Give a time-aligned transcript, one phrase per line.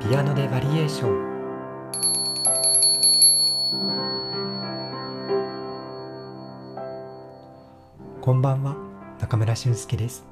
[0.00, 1.30] ピアノでバリエーション。
[8.22, 8.76] こんばんは
[9.20, 10.24] 中村俊介です。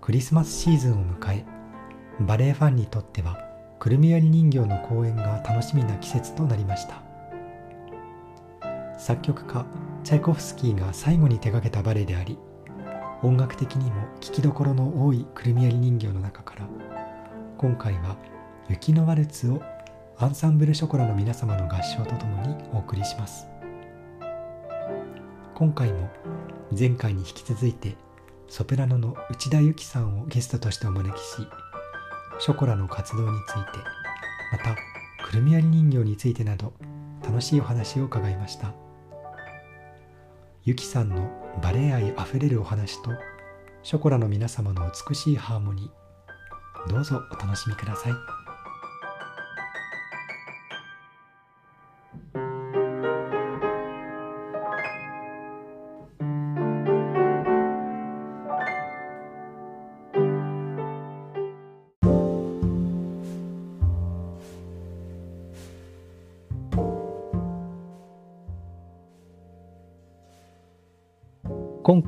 [0.00, 1.44] クリスマスシーズンを迎え
[2.20, 3.38] バレエファンにとっては
[3.78, 7.02] くるみ割り人形の公演が楽しみな季節となりました。
[8.98, 9.66] 作曲家
[10.04, 12.38] チャイコフスキーが最後に手掛けたバレエであり
[13.22, 16.66] 音楽的にも聴きどころの多いくるみ割り人形の中から
[17.62, 18.16] 今回は
[18.68, 19.62] 「雪のワルツ」を
[20.18, 23.46] アンサンブルショコラの皆様の合唱とともにお送りします。
[25.54, 26.10] 今回も
[26.76, 27.96] 前回に引き続いて
[28.48, 31.46] ソプラノの内田由紀さんをゲストとしてお招きし
[32.40, 33.78] ショコラの活動について
[34.50, 34.74] また
[35.24, 36.72] くるみ割り人形についてなど
[37.24, 38.72] 楽しいお話を伺いました。
[40.64, 41.30] ゆきさんの
[41.62, 43.10] バレエ愛あふれるお話と
[43.84, 46.01] ショコラの皆様の美しいハーモニー
[46.88, 48.41] どうぞお楽しみください。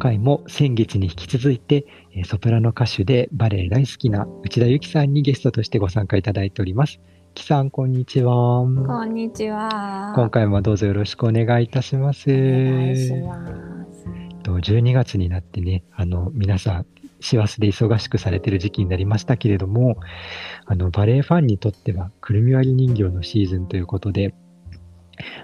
[0.04, 1.86] 回も先月に引き続いて、
[2.26, 7.00] ソプラノ歌手でバレエ大好きな内田由紀さんにゲストとしてご参加いただいております。
[7.32, 8.34] きさん、こんにちは。
[8.34, 10.12] こんにちは。
[10.14, 12.30] 今回もどうぞよろしくお願いいたします。
[12.30, 13.34] お願いしま
[13.90, 14.06] す。
[14.44, 16.86] 12月になってね、あの、皆さん、
[17.20, 19.96] 師走で忙しくされてる時期になりましたけれども、
[20.66, 24.34] あの、バレエファンにとっては、くるみ割り人形のシーズンということで、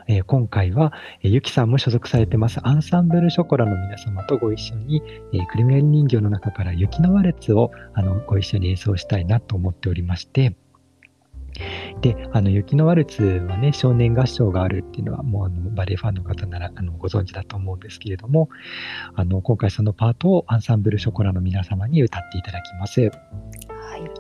[0.09, 10.57] えー、今回は、えー、ゆきさんも所属されてますアンサンブルショコラの皆様とご一緒に、えー、クリミアリ人形の中から雪のワルツをあのご一緒に演奏したいなと思っておりまして、
[12.01, 18.49] で、あの、雪のワルツはね、少年合唱があるっていうのは、もうあのバレエファンの方ならあのご存知だと思うんですけれども、
[19.15, 23.11] あの、今回そのパートをアンサンブルショコラの皆様に歌っていただきます。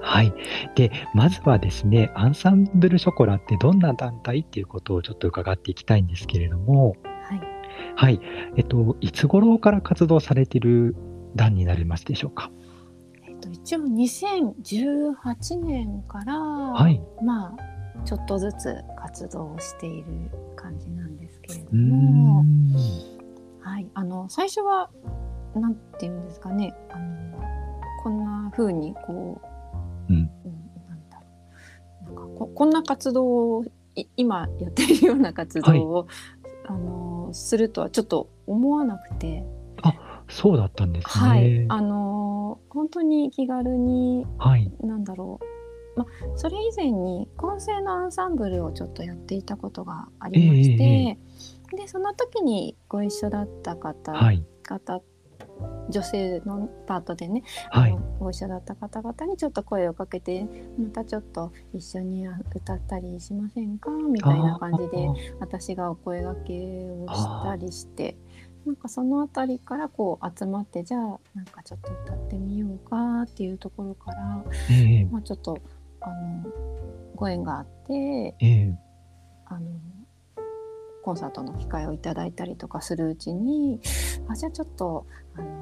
[0.00, 0.32] はい。
[0.74, 7.40] で、まずはですね、アンサンブルショコラってどんな団体っていうことをちょっと伺っていきたいんですけれども、はい。
[7.96, 8.20] はい。
[8.56, 10.96] えっと、いつ頃から活動されている
[11.36, 12.50] 団になりますでしょうか？
[13.26, 20.06] えっと、一応2018年から、はい、まあ、ちょっとずつ活動している
[20.56, 22.44] 感じなんですけれども、
[23.60, 23.86] はい。
[23.94, 24.90] あの、最初は、
[25.54, 27.40] なんていうんですかね、あの、
[28.02, 29.46] こんな風にこう、
[30.10, 30.30] うん、
[30.88, 31.26] なんだろ
[32.02, 32.04] う。
[32.04, 33.24] なんかここんな活動
[33.58, 33.64] を
[34.16, 36.06] 今やってるような活動を、はい、
[36.68, 39.44] あのするとはちょっと思わなくて。
[39.82, 39.94] あ
[40.28, 41.28] そうだったんですね。
[41.28, 45.44] はい、あの本当に気軽に、はい、なんだろう。
[45.96, 46.06] ま、
[46.36, 55.00] それ以前に混声のアンサンブルをちょっとやっていたことがありまして、えー、でその時にご一緒だった方,、はい、方
[55.88, 60.46] 女性のパートでね、はい、ご一緒だった方々にちょっと声をかけて
[60.78, 63.90] またちょっと一緒に歌ったりしませんか？
[63.90, 65.08] みたいな感じで
[65.40, 68.16] 私がお声がけをしたりして
[68.66, 71.00] なんかその辺りからこう集まってじゃあ
[71.34, 75.58] なんかちょっと歌ってみようかっていうところから、えー、まあ、ちょっと
[76.00, 76.44] あの
[77.16, 78.74] ご縁があって、えー、
[79.46, 79.66] あの
[81.02, 83.80] コンサートの機会をいただいたりとかするうちに
[84.28, 85.60] あじゃあちょっとあの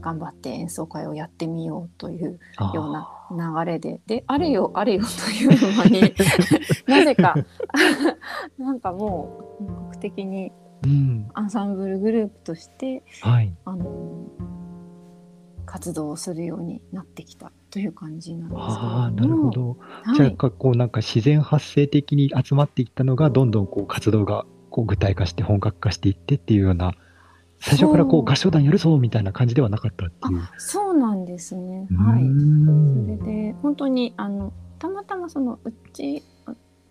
[0.00, 2.38] 頑張って演奏会をやってみようという
[2.74, 4.00] ような流れで。
[4.06, 6.14] であれよあれよという間に
[6.86, 7.34] なぜか
[8.58, 10.52] なんかもう本格的に
[11.34, 14.26] アンサンブルグループとして、はい、あの
[15.66, 26.94] 活動をするようになってきたという感じなんですけどあなるほど、はい、じゃあこうなんか自然発生的に集まっていったのがどんどんこう活動がこう具体化して本格化していってっていうような
[27.60, 30.48] 最初からこう合唱団やるぞみたいな感じではなかったっていう。
[30.58, 31.86] そうなんですね。
[31.96, 32.22] はい。
[33.16, 36.22] それで本当にあのたまたまそのうち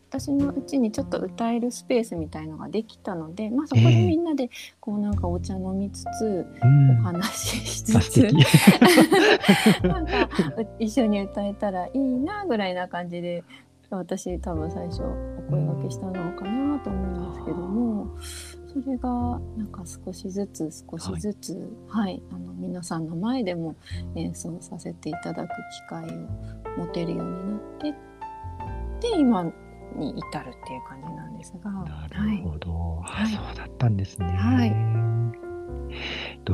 [0.10, 4.50] 私のうちにちょっと歌えるスペースみたいのができたので、まあ、そこでみんなで
[4.80, 6.46] こうなんかお茶飲みつつ、
[7.00, 8.22] お話ししつつ、
[9.84, 10.30] なんか
[10.80, 13.44] 一緒に歌えたらいいなぐらいな感じで
[13.90, 18.08] 私多分最初お声がけしたのかなと思うんですけども。
[18.68, 19.10] それが
[19.58, 21.54] なんか少しずつ少しずつ、
[21.88, 23.75] はい、はい、あの皆さんの前でも
[24.16, 26.08] 演奏させていただく機会を
[26.78, 27.92] 持てるようになって
[29.10, 29.44] で今
[29.96, 31.72] に至るっていう感じなんですが。
[31.72, 34.28] なるほど、はい、そうだったんですね。
[34.28, 34.98] はい。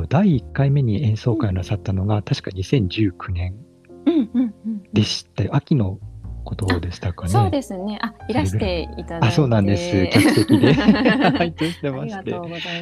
[0.09, 3.55] 第1回目に演奏会をなさったのが、うん、確か2019年
[4.93, 5.99] でした、うんうん、秋の
[6.43, 7.31] ことでしたかね？
[7.31, 7.99] そうですね。
[8.01, 9.27] あ、いらしていただいて。
[9.27, 10.07] あ、そうなんです。
[10.11, 12.31] 客席で拝見してまして。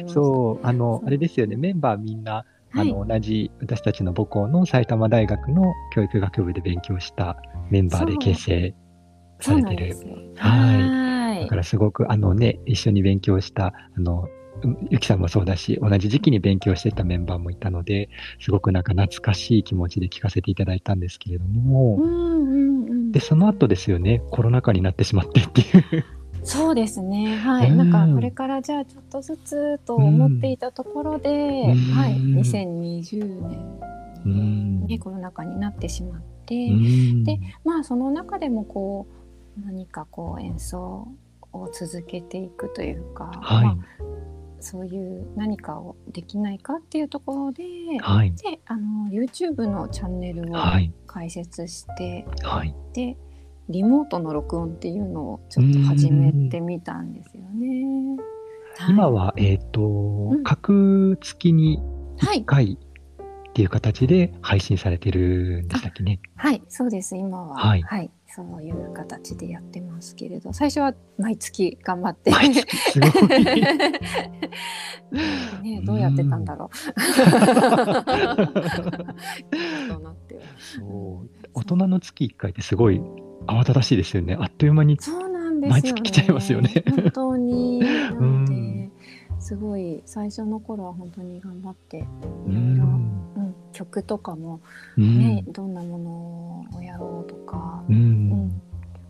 [0.06, 1.56] そう、あの、あれですよね。
[1.56, 2.44] メンバーみんな、
[2.74, 7.36] あの、同じ私たちの母校の埼玉大学の教育学部で勉強した
[7.70, 8.74] メンバーで結成
[9.40, 9.96] されてる。
[10.36, 11.42] はい。
[11.42, 13.66] だからすごく、あのね、一緒に勉強した、
[13.96, 14.28] あの、
[14.90, 22.71] ゆきさんもそうだし、同じ時期に勉強してたメンバーもいたので、すごくなんか懐かしい気持ちで聞かせていただいたんですけれども、うんうんうん、
[23.12, 25.64] で、その後ですよね、コロナ禍になってしまってってい
[25.98, 26.04] う。
[26.44, 27.36] そうですね。
[27.36, 27.70] はい。
[27.70, 32.16] うん、なんかこれからじゃあちょっとずつと思っていたところで、うん、はい。
[32.16, 33.48] 2020
[34.24, 36.54] 年に、コロナ禍になってしまって、
[37.22, 41.06] で、まあその中でもこう何かこう演奏
[41.52, 43.76] を続けていくというか、はい、まあ、
[44.60, 47.64] そういう何かをできないかっていうところで,、
[48.00, 50.56] はい、であの YouTube のチャンネルを
[51.12, 53.16] 開設して、はい、で
[53.68, 58.18] リモートの録音っていうのをちょっと始めてみたんですよね。
[58.88, 61.82] 今は、えっ、ー、と、うん、各月に
[62.18, 62.76] 1回っ
[63.52, 66.20] ていう形で配信されてるんでしたっけね。
[66.36, 67.16] はい、そうです。
[67.16, 72.30] 今は、はい、はい、そういう形でやってますけれど、最初は毎月頑張って。
[72.30, 73.10] 毎月すごい。
[75.62, 76.74] ね、どうやってたんだろう。
[80.58, 81.28] そう。
[81.54, 83.00] 大人の月1回ってすごい
[83.46, 84.36] 慌ただしいですよね。
[84.40, 84.98] あっという間に
[85.68, 86.84] 毎月来ちゃいますよね。
[86.88, 87.82] 本当に。
[89.42, 94.60] すごい最初の頃は本当に頑張っていろいろ、うん、曲とかも
[94.96, 98.62] ね、どんなものをやろうとか、うん、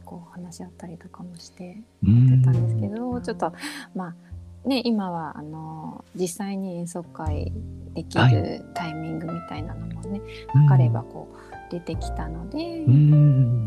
[0.07, 3.53] こう話し合ったりとかもしてやってたんですけど、ちょっと
[3.95, 4.15] まあ
[4.65, 7.53] ね今はあの実際に演奏会
[7.95, 11.53] できるタイミングみたいなのもね、はい、かればこう。
[11.73, 12.85] 出てきたので、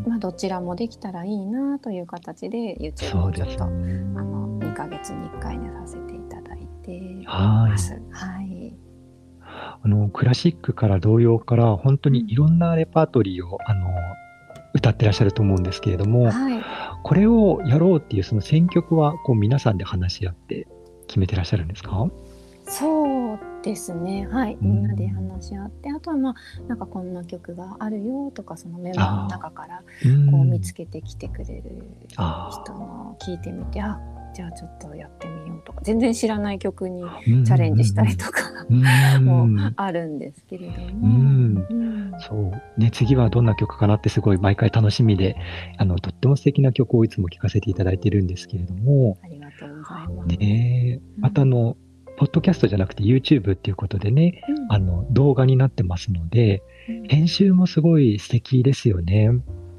[0.07, 8.00] まあ、どちらもできたらいいなという形で YouTube をちょっと、ね、あの2か月に1回でさせていただいてます。
[8.12, 8.75] はい、
[9.83, 13.89] あのクラシックから童謡から本当にいろんなレパートリーを、あの
[14.75, 16.62] 歌ってらっしゃると思うんですけれども、はい、
[17.01, 20.68] これをやろうっていうその選曲はこう皆さんで話し合って
[21.07, 22.10] 決めてらっしゃるんですか？
[22.68, 24.28] そうですね。
[24.28, 24.57] はい。
[24.60, 26.36] みんなで話し合って、あとはまあ
[26.68, 29.84] なんかこんな曲があるよとかそのメモの中から
[30.31, 31.63] こう見つけてきてくれる
[32.10, 34.00] 人の聞いてみてあ
[34.34, 37.04] じゃあちょっとやってみようとか全然知らない曲に
[37.46, 38.42] チャレンジしたりとか
[39.22, 41.62] もあるんですけれども、
[42.19, 42.90] そうね。
[42.92, 45.36] 次はどんな曲かなってすごい毎回楽しみで
[45.78, 49.18] あのとっても素敵な曲をいつも聴かせていただいてるんですけれども。
[49.24, 50.38] ありがとうございます。
[50.38, 51.78] ねまたあの
[52.18, 59.31] ポッドキャストじゃなくて YouTube っていうことでね、うん、あの動画になってますので、うん、編集もすごい素敵ですよね。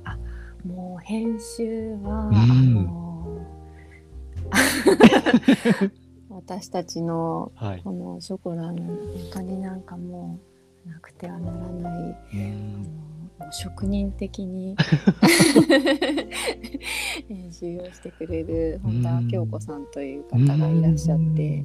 [0.04, 0.18] あ
[0.66, 2.86] もう編集は、うん、
[6.36, 7.52] 私たちの
[7.84, 8.96] このショコラの本
[9.32, 10.38] 当になんかも
[10.86, 12.16] うなくてはならない、
[13.50, 14.76] 職人的に。
[17.28, 21.64] 編集をしてくれる本田京子さんという方がいらっしゃって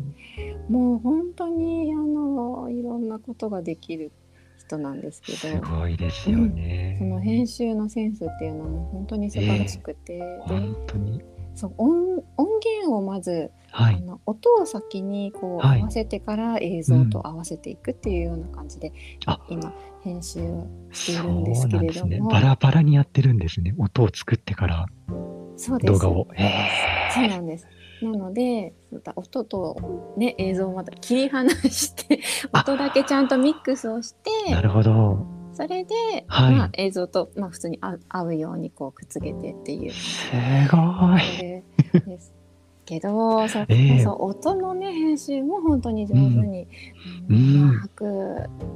[0.69, 4.11] もう本当にあのいろんなことができる
[4.59, 11.21] 人なんですけどすごいですよね、うん、その編集のセンスっていうのも本当に素晴らしくて、えー、本当に
[11.55, 18.93] そう音音源をまず、はい、あの音を先にこう合わせてから映像と合わせていくっていうような感じで、
[19.49, 23.73] うん、今編集をしているんですけれども、ね、バラバラにやってるんですね。
[23.77, 24.85] 音を作ってから
[25.83, 26.27] 動画を。
[27.13, 27.67] そうなんです。
[28.01, 28.73] なので
[29.15, 32.19] 音と、ね、映像をまた切り離して
[32.51, 39.91] 音だけちゃんとミックスをしてなるほどそれで、はい、まあ、映像と、まあ、普通に合うようにこうくっつけてっていう。
[39.91, 40.25] す
[40.71, 41.61] ごい。
[41.99, 42.33] です。
[42.83, 46.67] けど、そえー、そう音のね編集も本当に上手に、
[47.29, 48.05] うん、うまく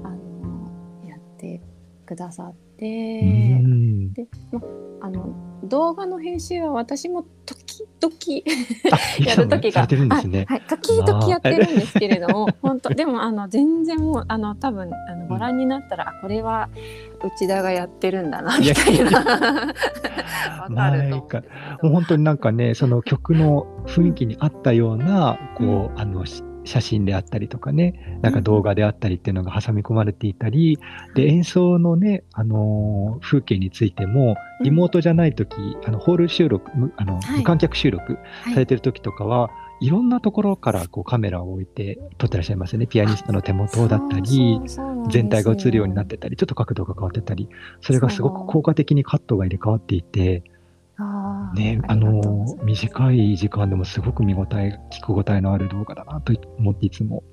[0.03, 0.71] あの
[1.07, 1.59] やって
[2.05, 4.61] くださって、うん、で、ま
[5.01, 16.69] あの動画の編集は私も時々やる時が、ね、はい、時々やってるんですけれども本当でもあの全然もうあの多分あのご覧になったら、うん、あこれは
[17.23, 19.73] 内田がやってるんだなみたいな。
[20.61, 21.27] わかると思
[21.81, 21.85] う。
[21.85, 22.73] もう本当になんかね。
[22.75, 26.25] その曲の雰囲気に合ったような、こうあの
[26.65, 30.77] 写真であったりとかね、なんか動画であったりっていうのが挟み込まれていたり、
[31.15, 35.55] で、演奏のね、あのー、風景についても、リモートじゃない時、
[35.85, 38.17] あの、ホール収録、あの、無観客収録
[38.53, 39.49] されてる時とかは、
[39.81, 42.87] いろんなところからこうカメラを置いて撮ってらっしゃいますね。
[42.87, 44.61] ピアニストの手元だったり、
[45.09, 47.49] 全体が映るようになってたり、ちょっと角度が変わってたり、
[47.81, 50.43] それがすごく効果的にカットが入れ替わっていて、
[51.55, 57.23] ね、あの短い時間でもすごく見応え、聞く応えのある動画だなと思っていつも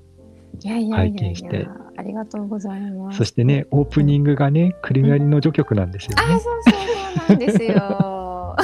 [0.61, 1.67] 拝見して。
[1.95, 3.19] ありがとうございます。
[3.19, 6.15] そしてね、オープニングがね、くるみ割りの序曲なんですよね。
[6.35, 8.55] あ、そうそうそうなんですよ。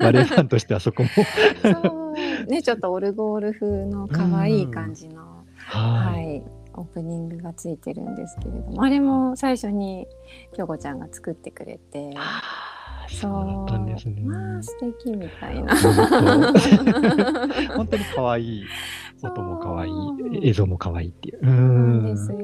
[0.00, 1.08] バレエファンとしてはそこも
[1.62, 5.22] そうね、ちょっとオルゴール風の可愛い感じの、
[5.56, 6.42] はい、はい、
[6.74, 10.06] オープニングがついてるんですけれども、あれも最初に
[10.52, 12.10] 京子ちゃんが作ってくれて。
[13.16, 14.22] そうだったんですね。
[14.22, 15.76] まあ素敵みたいな。
[17.76, 18.64] 本当に可愛い
[19.22, 21.38] 音も可愛い映像も可愛いっていう。
[21.42, 22.38] うんですよ。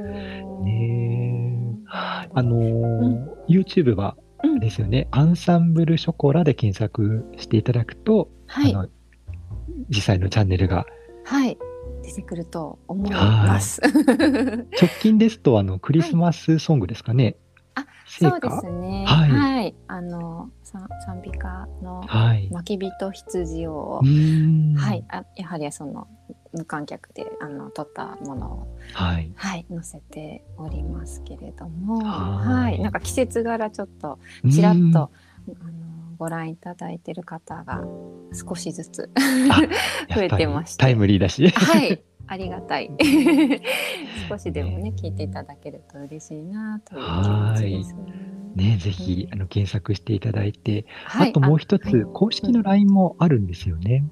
[0.62, 4.16] ねあのーうん、YouTube は
[4.60, 8.88] ですよね、うん、アンサンブルショコラで検索していただくと、はい、あの
[9.88, 10.84] 実際のチャンネルが、
[11.24, 11.56] はい、
[12.02, 13.80] 出てくると思います。
[14.80, 17.36] 直近ですとあのクリスマスソングですかね。
[18.18, 19.04] そうですね。
[19.06, 19.30] はい。
[19.30, 22.02] はい、あの賛美歌の
[22.50, 24.00] 巻き人羊を、
[24.76, 26.08] はい、あやはりその
[26.52, 34.18] 無観客であの撮ったものを、はい、はい、載せておりますけれども、はい、なんか季節柄ちょっと
[34.50, 35.10] ちらっと
[35.48, 35.86] あの
[36.18, 37.82] ご覧いただいてる方が
[38.32, 39.10] 少しずつ
[40.14, 42.02] 増えてまして、タイムリーだし、はい。
[42.26, 42.90] ありがたい。
[44.28, 48.36] 少しでもね聞いていただけると嬉しいなという気持ちですね。
[48.56, 54.02] ね、ぜひ、あの検索していただいて、はい、あともう一つ、はい、公式の LINE もあるんですよね。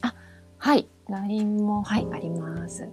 [0.00, 0.14] あ、
[0.56, 2.88] はい、LINE もはいあります。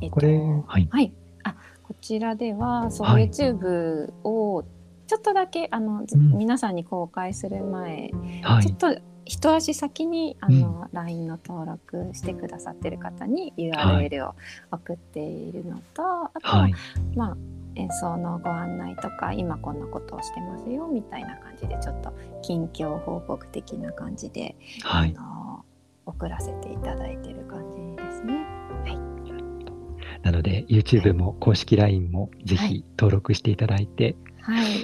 [0.00, 1.12] えっと、これ、はい、はい、
[1.42, 4.64] あ、こちらではそう、はい、YouTube を
[5.06, 8.10] ちょっとだけあの、うん、皆さんに公開する前、
[8.42, 14.34] はい、ちょっと一足先にあの、うん、LINE の登録してくださってる方に URL を
[14.70, 16.74] 送っているのと、はい、あとは、はい、
[17.16, 17.36] まあ
[17.76, 22.12] 演奏のご案内とか今こんなことをしてますよみたいな感じでちょっと
[22.42, 25.64] 近況報告的な感じで、はい、あの
[26.06, 28.46] 送らせていただいてる感じですね。
[28.84, 28.98] はい、
[30.22, 34.16] なので YouTube も公式 LINE もぜひ登録していただいて、はい、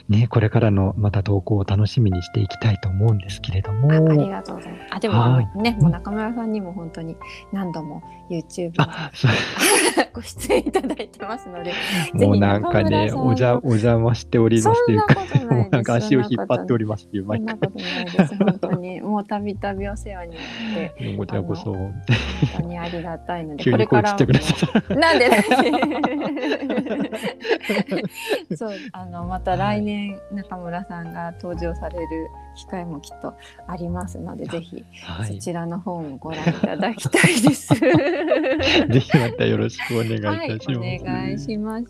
[0.09, 3.91] ね、これからのまた投稿を楽しみにしていきたいと思うんですけれども。
[3.91, 4.95] ありがとうございます。
[4.95, 7.17] あ、でも、はい、ね、もう中村さんにも本当に
[7.53, 8.73] 何度も YouTube
[10.13, 11.73] ご出演いただいてますので、
[12.15, 15.15] もうなんかね、おじゃお邪魔しておりますというか、
[15.55, 17.59] もうなんか足を引っ張っておりますっていう毎回。
[18.39, 20.45] 本当にもうたびたびお世話になっ
[20.97, 21.73] て、こちらこそ。
[21.73, 22.03] 本
[22.57, 24.17] 当にありがたいので、これから
[24.97, 25.31] なんで
[28.57, 33.35] そうあのまた来年中村さんが登場される機会もきっと
[33.67, 34.85] ありますので、ぜひ
[35.27, 37.75] そちらの方もご覧いただきたいです。
[37.79, 40.79] ぜひまたよろしくお願いいたします。
[40.81, 41.87] はい、お願いします。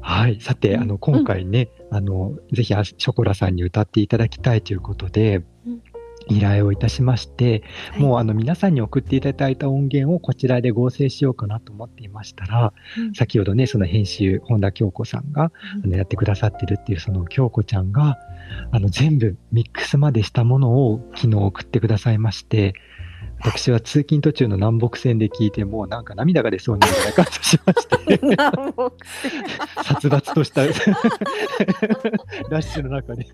[0.00, 5.42] はい、さて、あの今回ね、うん、あのぜひショコラさんに歌っていただきたいということで。
[5.66, 5.82] うん
[6.28, 15.52] 依頼をいたしまして、はい、もうあの皆さんに送っていただいた音源をこちらで合成しようかなと思っていましたら、うん、先ほどねその編集本田京子さんが、
[15.84, 18.18] あのやってくださってるっていうその京子ちゃんが
[18.70, 22.74] あの全部ミックスまでしたものを昨日送ってくださいまして
[23.40, 28.20] 私は通勤途中の南北線で聞いてもうなんか涙が出そうになる感じしまして。
[29.84, 30.66] 殺伐とした。
[32.50, 33.26] ラッシュの中で。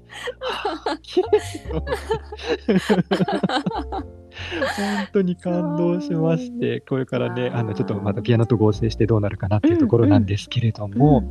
[4.76, 11.22] 本当に感動しまして、これからね、あのちょっとまたピアノと合成してどうなるかなっていうところなんですけれども、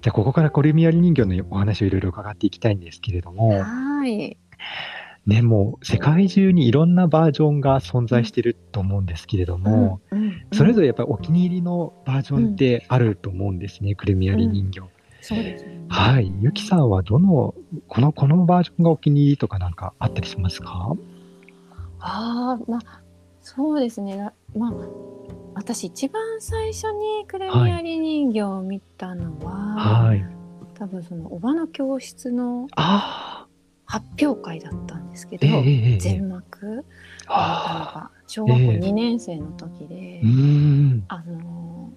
[0.00, 4.36] じゃあここからコルミアリ人形のお話をいろいろ伺っていきたいんですけれども、はい。
[5.26, 14.80] ね、もう世界中にいろんなバージョンが存在してると思うんですけれども、うんうんうん、それぞれやっぱりお気に入りのバージョンってあると思うんですね、うん、くるみ割り人形。
[15.22, 15.80] そうですね。
[15.88, 16.30] はい。
[16.42, 17.54] ゆきさんはどの、
[17.88, 20.94] この、このバージョンがお気に入りとかなんかあったりしますか？
[22.00, 23.00] ああ、まあ、
[23.40, 24.30] そうですね。
[24.54, 24.72] まあ、
[25.54, 30.22] 私一番最初にくるみ割り人形を見たのは、はい。
[30.74, 33.53] 多分そのおばの教室の、ああ。
[33.94, 36.84] 発表会だったんですけど、えー、全幕。
[37.26, 41.90] が小学校2年生の時で、えー、あの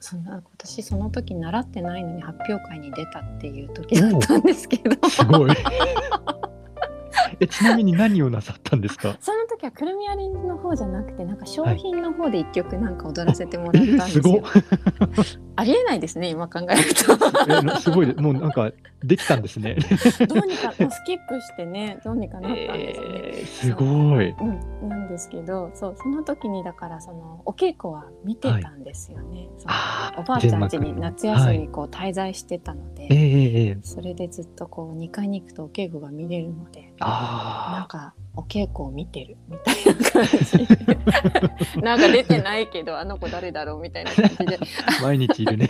[0.00, 5.08] そんな私その時習ってないのに発表会に出たっていう時だったんですけど。
[5.08, 5.52] すごい。
[7.38, 9.16] えちなみに何をなさったんですか？
[9.22, 14.40] その時はかくるみ割りの方じゃなくてなんか商品の方で一曲なんか踊らせてもらったんですよ。
[14.42, 14.62] はい
[15.18, 17.12] えすありえないですね今考えると。
[17.76, 18.70] えすごいもうなんか
[19.02, 19.76] できたんですね。
[20.28, 23.06] どうにかもうスキップしてねどうにかなったんですね。
[23.08, 23.84] えー、すご
[24.22, 24.30] い。
[24.30, 29.48] うん、なんですけどそうその時にだからそのお稽古は見てたんですよね。
[29.64, 40.26] はい、おばあちゃん家に夏休みこう滞在してたので、はい、えー、それでずっとこう2階に行くとお稽古が見れるのでなんかお稽古を見てるみたいな感
[41.74, 41.80] じ。
[41.84, 44.58] なんか出てないけどあの子誰だろうみたいな感じで。
[45.02, 45.68] 毎日いるね。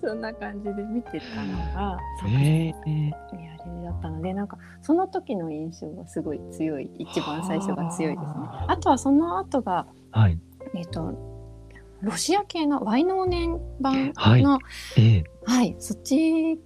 [0.00, 2.72] そんな感じで見てたのが、え。
[2.72, 8.32] ー、あれだったのでなんかその時の印象がすごい強い一番最初が強いですね。
[8.66, 8.76] あ。
[8.78, 10.38] とはその後が、はい、
[10.74, 11.14] えっ、と
[12.00, 14.42] ロシア系のワイノーネン版の、はい、
[14.96, 16.58] えーはい、そっち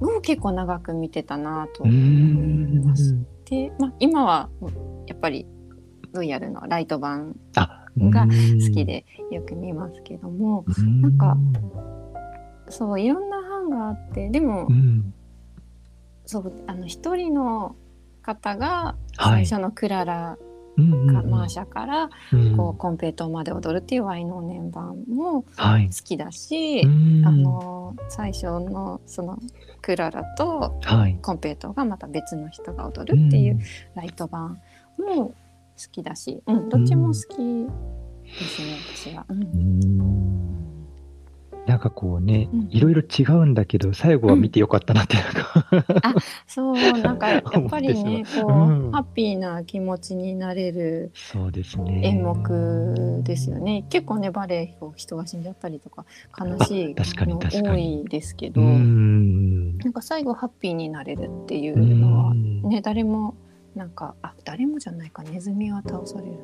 [0.00, 3.16] を結構長く見てたなと思います。
[3.44, 4.48] で、まあ、今は
[5.06, 5.46] やっぱり
[6.12, 10.64] ロイヤルのライト版が好きでよく見ますけども
[11.02, 11.36] なんか
[12.68, 15.12] そういろんな版があってでも、うん、
[16.26, 17.76] そうあの一人の
[18.22, 20.49] 方が最初のクララか
[20.80, 22.10] マーシャから
[22.56, 25.48] こうコンペイトーまで踊るっていうワイノーネン版も好
[26.04, 26.86] きだし、あ
[27.30, 29.38] の最初のその
[29.82, 30.80] クララと
[31.22, 33.58] コンペイトーがまた別の人が踊るっていう
[33.94, 34.60] ライト版
[34.98, 35.34] も好
[35.90, 37.66] きだし、うん、どっちも好き
[38.38, 39.24] ですね私は。
[39.28, 40.09] うん
[41.80, 46.14] なんかこうね、いろいろ違うんだけど、最後は見てよかったなってなんか、うん、あ
[46.46, 52.02] そうなんか やっぱりねこう、うん、ハッピーな気持ちになれるそうですね。
[52.04, 53.86] 演目ですよね。
[53.88, 56.04] 結構ねバレエ人が死んじゃったりとか
[56.38, 63.34] 悲しいの多いですけどなんか最後ハッピーになれるっていうのはね誰も
[63.74, 66.40] なんかあ誰もじゃないかネズミは倒される。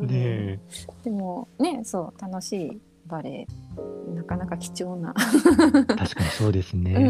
[0.06, 0.60] ね
[1.02, 3.46] でもねそう楽しいバレエ
[4.14, 5.12] なかなか貴重な。
[5.14, 7.00] 確かにそうですね、 う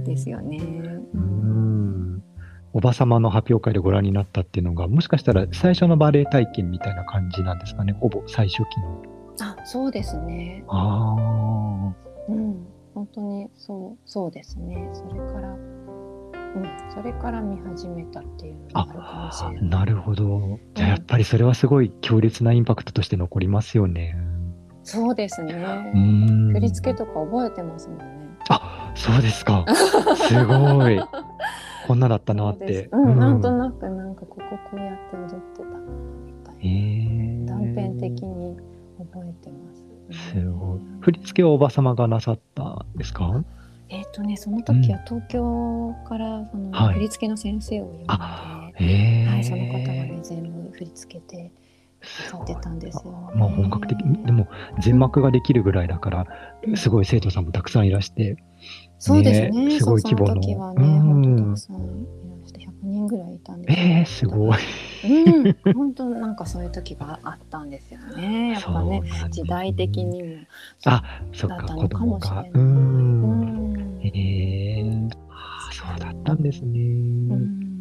[0.00, 0.58] ん、ですよね。
[1.14, 2.22] うん。
[2.72, 9.02] おば様の発表会でご覧になったっていうのがもしかしたら最初のバレエ体験みたいな感じなんですかねほぼ最初期の。
[9.40, 10.64] あそうですね。
[10.68, 11.94] ああ
[12.28, 14.88] うん本当にそうそうですね。
[14.92, 19.70] それからうんそれから見始めたっていうのがあるかもしれない。
[19.70, 20.58] なるほど。
[20.74, 24.16] じゃあやっぱりそれはすごい強烈なインパクトとして残りますよね、
[24.84, 25.54] そうですね。
[26.52, 28.04] 振り付けとか覚えてますもんね。
[28.48, 29.64] あそうですか。
[30.16, 31.00] すごい。
[31.86, 35.78] こんなだったなって、うん、うん、なんとなくなんかこここうやって踊ってたな
[36.24, 38.56] みたいな、えー、断片的に
[38.98, 39.61] 覚えてます
[40.12, 40.80] すごい。
[41.00, 43.44] 振り付けはおば様がなさったんですか？
[43.88, 51.52] えっ、とね、その時は東京からその振り付けの先生を呼んで、はい、はい、その方がね全部振り付けて
[52.00, 54.48] さってたんですよ、ね、まあ本格的でも
[54.80, 56.26] 全幕ができるぐらいだから、
[56.76, 58.36] すごい生徒さんもたくさんいらして、
[58.98, 59.78] そうですね。
[59.78, 60.26] すごい規模の。
[60.28, 61.76] その時はね、本当たくさん。
[61.76, 62.21] いらして100
[62.82, 63.80] 人ぐらいいたんです。
[63.80, 64.58] えー、すごい。
[65.04, 68.52] うん、本当なんかそういう時があったんですよね。
[68.52, 70.36] やっぱね、ね時代的にも。
[70.86, 72.44] あ、そっか、子供が。
[72.52, 74.00] うん。
[74.02, 75.10] ええー、
[75.72, 76.80] そうだったんですね。
[76.80, 77.72] うん。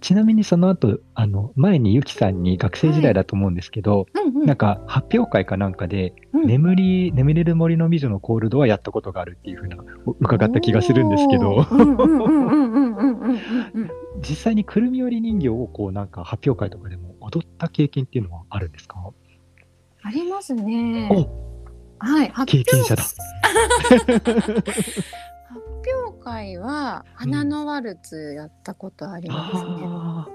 [0.00, 9.76] ちなみにその後あの前にゆきさんに学生時代だと思うんですけど、はいうんうん、なんか発表会かなんかで、うん、眠り眠れる森の美女のコールドはやったことがあるっていうふうな
[10.20, 11.66] 伺った気がするんですけど
[14.20, 19.12] 実際にくるみ割り人形をこうなんか発表会とかでも踊った経験っていうのはあるんですか？
[20.02, 21.08] ありますね。
[22.00, 23.02] はい、経験者だ。
[26.06, 29.60] 表会は 花のワルツやったことありますね。
[29.62, 30.28] うん、あ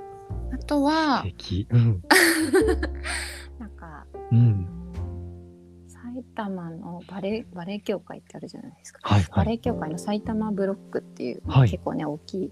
[0.65, 2.01] とは、うん、
[3.59, 4.67] なんか、うん、
[5.87, 12.51] 埼玉のバレバレエ協会ってあるじゃないですか、はいはい、バレエ協会の埼玉ブロックっていう、はい、結構ね大きい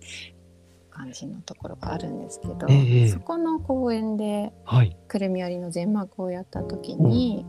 [0.92, 7.46] 感じのところがあるんですけど、えー、そこの公演で、はい、くるみ割りの全幕をやった時に、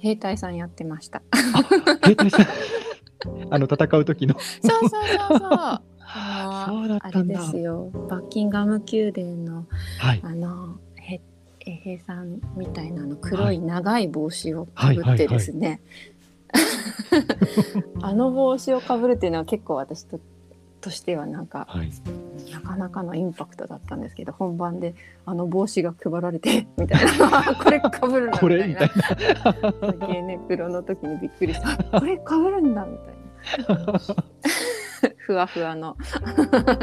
[0.00, 1.22] 兵隊さんやってました。
[2.04, 2.46] 兵隊さん。
[3.50, 4.34] あの戦う時の。
[4.38, 4.90] そうそう
[5.28, 5.50] そうそう。
[6.12, 7.90] あのあれですよ。
[8.08, 9.66] バッキンガム宮殿の、
[9.98, 11.20] はい、あのへ
[11.60, 15.80] 衛兵さんみたいなの黒い長い帽子をかぶってですね、
[18.02, 20.18] あの帽子をかぶるっていうのは結構私と
[20.80, 21.92] としてはなんか、はい、
[22.52, 24.94] なかなかのインパクトだったんですけど本番で
[25.26, 27.54] あの帽子が配られて みたいな。
[27.62, 29.02] これかぶるんだみたいな。
[29.92, 32.00] すげえねプロの時にびっくりした。
[32.00, 34.00] これかぶるんだみたいな。
[35.16, 35.96] ふわふわの。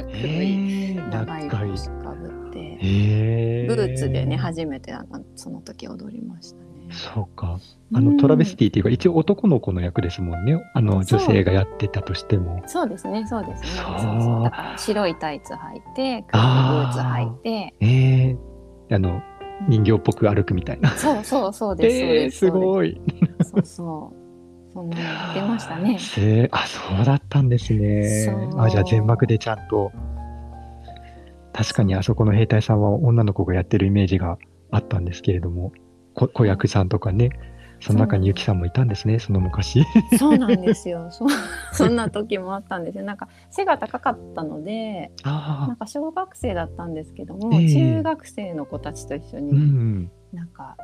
[0.10, 2.78] えー、長い長い帽子かぶって。
[2.82, 6.58] えー、ブーツでね初めてあのその時踊りました。
[6.58, 6.67] ね。
[6.90, 7.60] そうか。
[7.94, 10.62] あの、うんトラベスティっていうか、一応男の子の役ですもんね。
[10.74, 12.62] あの、女性がやってたとしても。
[12.66, 18.38] そうですねそうですねそうそうそうだから白いタイツ履いて黒いブあーーツ履いてえ
[18.90, 19.22] えあの、
[19.68, 20.90] 人形っぽく歩くみたいな。
[20.92, 23.02] そうそうそうですそうえー、ですすごい。
[23.44, 24.28] そうそう
[24.74, 25.98] そんなのやってましたね。
[26.00, 28.62] せーあ、そうだったんですねそう。
[28.62, 29.92] あ、じゃあ全幕でちゃんと。
[31.54, 34.38] 確かにあそこの兵隊さんは女の子がやってるイメージが
[34.70, 35.76] あったんですけれども、こ
[36.28, 37.30] 子役さんとかね、
[37.80, 39.84] その中にゆきさんもいたんですね、その昔。
[40.18, 41.10] そうなんですよ。
[41.12, 41.28] そ
[41.74, 43.04] そんな時もあったんですよ。
[43.04, 50.12] なんか背が高かったので、なあんか小学生だったんですけども、ええ中学生の子たちと一緒あ、うに、ん。
[50.34, 50.76] なんか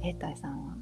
[0.00, 0.74] 兵隊さんは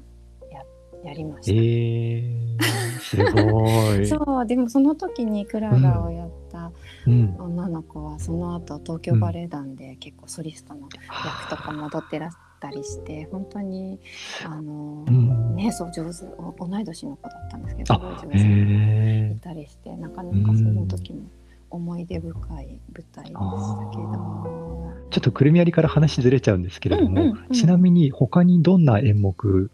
[0.51, 0.63] や
[1.03, 2.65] やりまえした。
[2.65, 4.07] ー、すごい。
[4.09, 6.71] そうでもその時にクララをやった
[7.05, 7.35] うん。
[7.37, 10.89] 女の子はその後東京バレエ団で結構ソリストの
[11.23, 13.99] 役とかも踊ってらったりして本当に
[14.45, 15.55] あのうん。
[15.55, 18.75] ねそう上手お同い年の子だったんですけどすご上、手へにい
[19.33, 19.37] え。
[19.41, 21.23] たりしてなかなかその時も
[21.69, 24.93] 思い出深い舞台でしたけれども。
[25.11, 29.71] ちょっとくるみ割りから話ずれちゃうんですけれども、うんうんうんちなみに他にどんな演目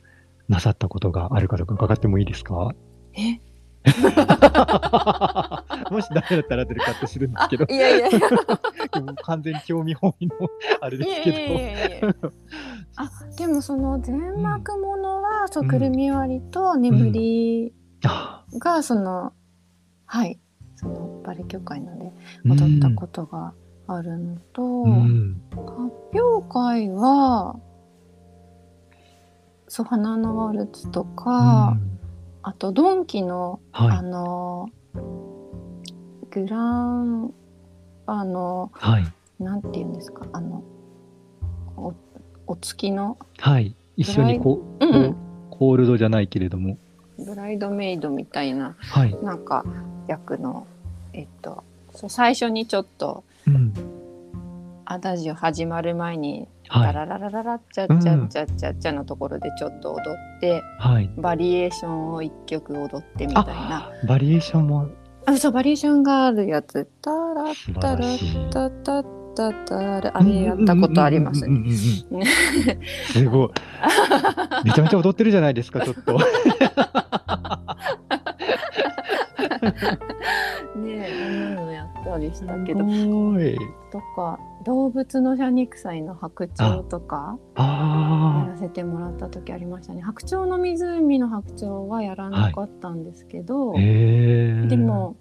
[0.49, 2.73] なさったことがあるかとか伺ってもいいですか？
[3.13, 3.39] え
[5.91, 8.19] もしダメだったら後でカットするんですあけど、いやいやいや。
[9.23, 10.35] 完全に興味本位の
[10.81, 12.13] あれですいやけいやいやいや。
[12.97, 17.73] あでもその全幕ものは、そううんくるみ割りと眠り
[18.59, 19.33] がその、
[20.05, 20.39] はい
[20.75, 22.11] そのバレエ協会ので
[22.45, 23.53] うん踊ったことが
[23.87, 25.41] あるのと、うん。
[25.51, 25.63] 発
[26.13, 27.55] 表会は
[29.67, 31.91] そう花のワルツとか、うん
[32.43, 34.03] あとドンキの、あはい。
[34.03, 34.69] の
[36.31, 37.33] グラン
[38.07, 39.05] あのはい。
[39.39, 40.25] なんて言うんですか？
[40.33, 40.63] あの
[41.77, 41.93] お
[42.47, 43.75] お月の、はい。
[43.97, 45.15] 一緒にこう、うん
[45.49, 46.77] コールドじゃないけれども、
[47.19, 49.15] ブライドメイドみたいなはい。
[49.23, 49.63] なんか
[50.07, 50.65] 役の
[51.13, 51.63] えっと
[52.07, 53.73] 最初にちょっとうん。
[54.85, 56.93] アダジオ始まる前にラはい。
[56.93, 59.99] ラララララッチャッチャッチャッチャッチャのところでちょっと踊
[60.37, 61.09] って、はい。
[61.17, 64.87] バリエーションを一曲踊ってみたいな、バリエーションも
[65.25, 68.29] あそうバリエーションがあるやつタラッタラらしい。
[68.29, 69.03] ッタタ
[69.33, 72.25] タタラあれやったことありますうんうんね。
[73.11, 73.49] すごい。
[74.65, 76.17] めちゃめちゃ踊ってるじゃないですか、ちょっと。
[80.75, 81.70] ねえあん
[82.01, 82.79] ったりしたけど。
[83.91, 93.79] とか動物の謝肉祭の白鳥とかやあらせてもらった時ありましたね白鳥の湖の白鳥はやらなかったんですけど、あ。
[93.79, 94.67] へえ。
[94.67, 95.15] でも、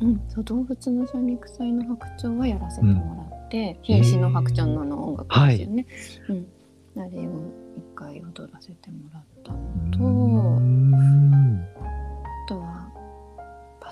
[0.00, 5.86] うん、そう動物の謝肉祭の白鳥はやらせてもらって、瀕死の白鳥のの音楽ですよね、
[6.28, 9.98] うん、あれを一回踊らせてもらったのうと、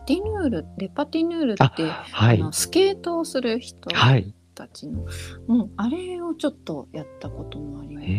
[0.00, 2.40] パティヌールレパティヌールってあ、はい。
[2.40, 4.34] あのスケートをする人はい。
[4.54, 5.06] たちの、
[5.48, 8.14] うん、あれをちょっとやったこともありますへね。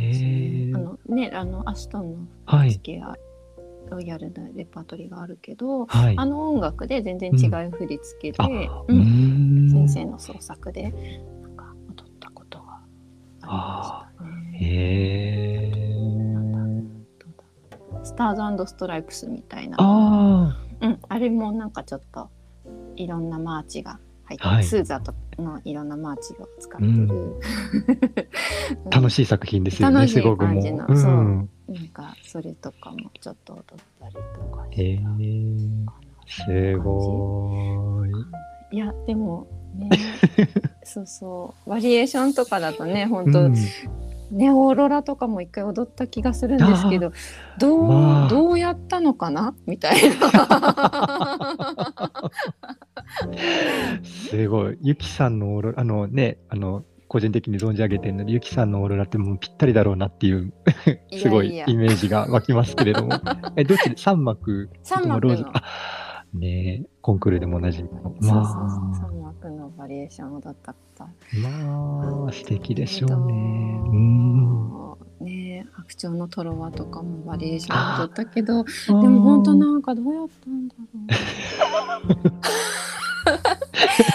[0.74, 2.74] ーあのねあのアシュトンのはい。
[2.74, 3.16] スケア
[3.90, 6.16] ロイヤルなレパートリーがあるけど、はい。
[6.18, 9.70] あの音楽で全然違う振り付けで、あ、ううんん。
[9.72, 10.92] 先生の創作で
[11.42, 12.80] なんか踊ったことが
[13.42, 14.58] ありましたね。
[14.60, 15.82] へえ。
[18.04, 22.30] Stars Stripes みたいな、あうん、あれもなんかちょっと
[22.96, 24.64] いろんなマーチが入って、はい。
[24.64, 27.40] スーザとのいろんなマーチを使ってる、うん。
[28.88, 30.98] あ、 楽しい作品ですよね、楽しいすごくも感じのう。
[30.98, 31.12] そう。
[31.12, 31.50] うん。
[31.70, 33.64] なんかそれとかもちょっと踊っ
[34.00, 34.22] たりと
[34.56, 35.00] かへえ。
[36.28, 38.04] すご
[38.72, 38.76] い。
[38.76, 39.90] いやでもね
[40.84, 41.70] そうそう。
[41.70, 43.56] バリエーションとかだとね本当、うん
[44.32, 47.12] ネオロラとかも一回踊った気がするんですけど
[47.60, 49.54] どう、まあどうやったのかな？
[49.68, 50.32] みたいな。
[54.04, 54.78] すごい。
[54.82, 60.54] ゆきさんのオーロラ、あのね、あの、個人的に存じ上げてるので、ゆきさんのオーロラってもうぴったりだろうなっていう、
[61.22, 63.20] すごいイメージが湧きますけれども。
[63.58, 63.90] え、どっち？
[63.90, 64.70] で ?3 幕？
[64.84, 65.62] 三幕のローズあ
[66.34, 68.02] ねえ、コンクールでもおなじみの。
[68.04, 70.74] そうそうそうま三幕のバリエーションを踊った
[71.42, 73.34] まあ、素敵でしょうね。
[73.88, 74.72] うん。
[75.20, 82.32] ね白鳥のトロワとかもバリエーション踊ったけどででも本当なんかどうやったんだろ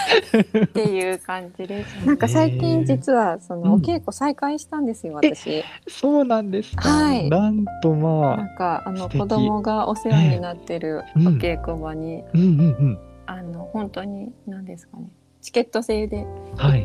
[0.63, 2.05] っていう感じです。
[2.05, 5.63] なんか最近実はそのお稽古再開したんですよ、うん、私。
[5.87, 6.89] そうなんですか。
[6.89, 7.29] はい。
[7.29, 8.37] なんとまあ。
[8.37, 15.09] なんかあの子供がお世話になってるお稽古場に、うん、うんうんうんあの本当に何ですかね。
[15.41, 16.25] チケット制で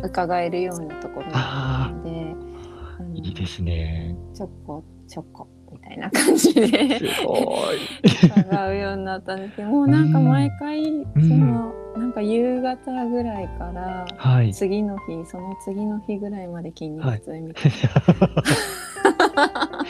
[0.02, 2.36] 伺えるようなところなので、は
[3.14, 4.16] い、いいですね。
[4.34, 5.61] ちょこちょこみ
[5.92, 7.00] たいな感じで
[8.24, 19.86] 伺うようになったんですけどもうなんか毎回、うん、そのなんか夕方ぐらいから、はい、次の日その次の日ぐらいまで筋肉痛みたいな、は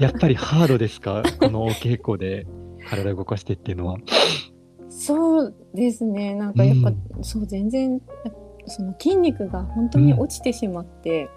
[0.00, 1.22] い、やっぱりハードですか？
[1.38, 2.46] このお稽古で
[2.88, 3.98] 体動かしてっていうのは。
[4.88, 6.34] そうですね。
[6.34, 8.00] なんかやっぱ、うん、そう全然
[8.66, 11.28] その筋肉が本当に落ちてしまって、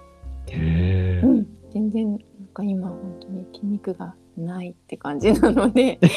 [0.54, 2.20] うん、うん、全然
[2.56, 6.00] か今本当に筋肉がないって感じなので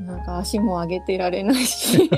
[0.00, 2.10] なんか足も上げてられないし。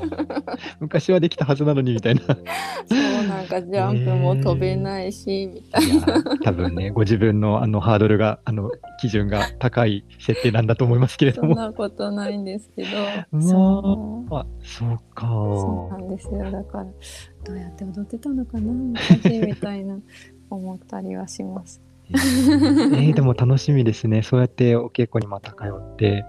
[0.78, 2.20] 昔はできたはずなのにみたいな。
[2.20, 6.38] そうなんかジャンプも飛べないし、みたいな。
[6.44, 11.54] 多分ねご自分のあのハードルがあの基準が高い設定なんだと思いますけれども。
[11.54, 12.90] そんなことないんですけど。
[13.40, 14.34] そう。
[14.34, 15.26] あそうか。
[15.26, 16.50] そうなんですよ。
[16.50, 16.86] だから
[17.44, 19.98] どうやって踊ってたのかな昔みたいな
[20.50, 24.22] 思ったりはしますえー、でも楽しみですね。
[24.22, 26.24] そうやってお稽古にまた通って。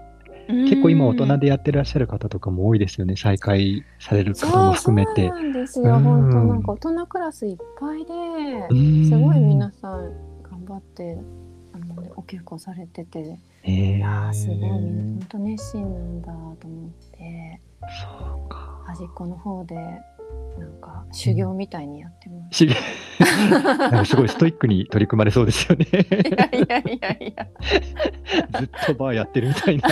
[0.47, 3.15] 結構今大人でやってらっしゃる方とかも多いですよね。
[3.15, 5.27] 再開される方も含めて。
[5.29, 11.17] そうなんですよ、本当なんか大人クラスいっぱいですごい皆さん頑張って
[11.73, 14.57] あのお稽古されてて、えー、いやすごい。
[14.59, 17.61] みんな本当熱心なんだと思って。
[17.81, 18.83] そうか。
[18.85, 19.75] 端っこの方で
[20.59, 22.57] なんか修行みたいにやってます。
[22.57, 25.85] 修行すごいストイックに取り組まれそうですよね。
[25.91, 26.01] いや
[26.51, 27.47] いやいやいや。
[28.59, 29.89] ずっとバーやってるみたいな。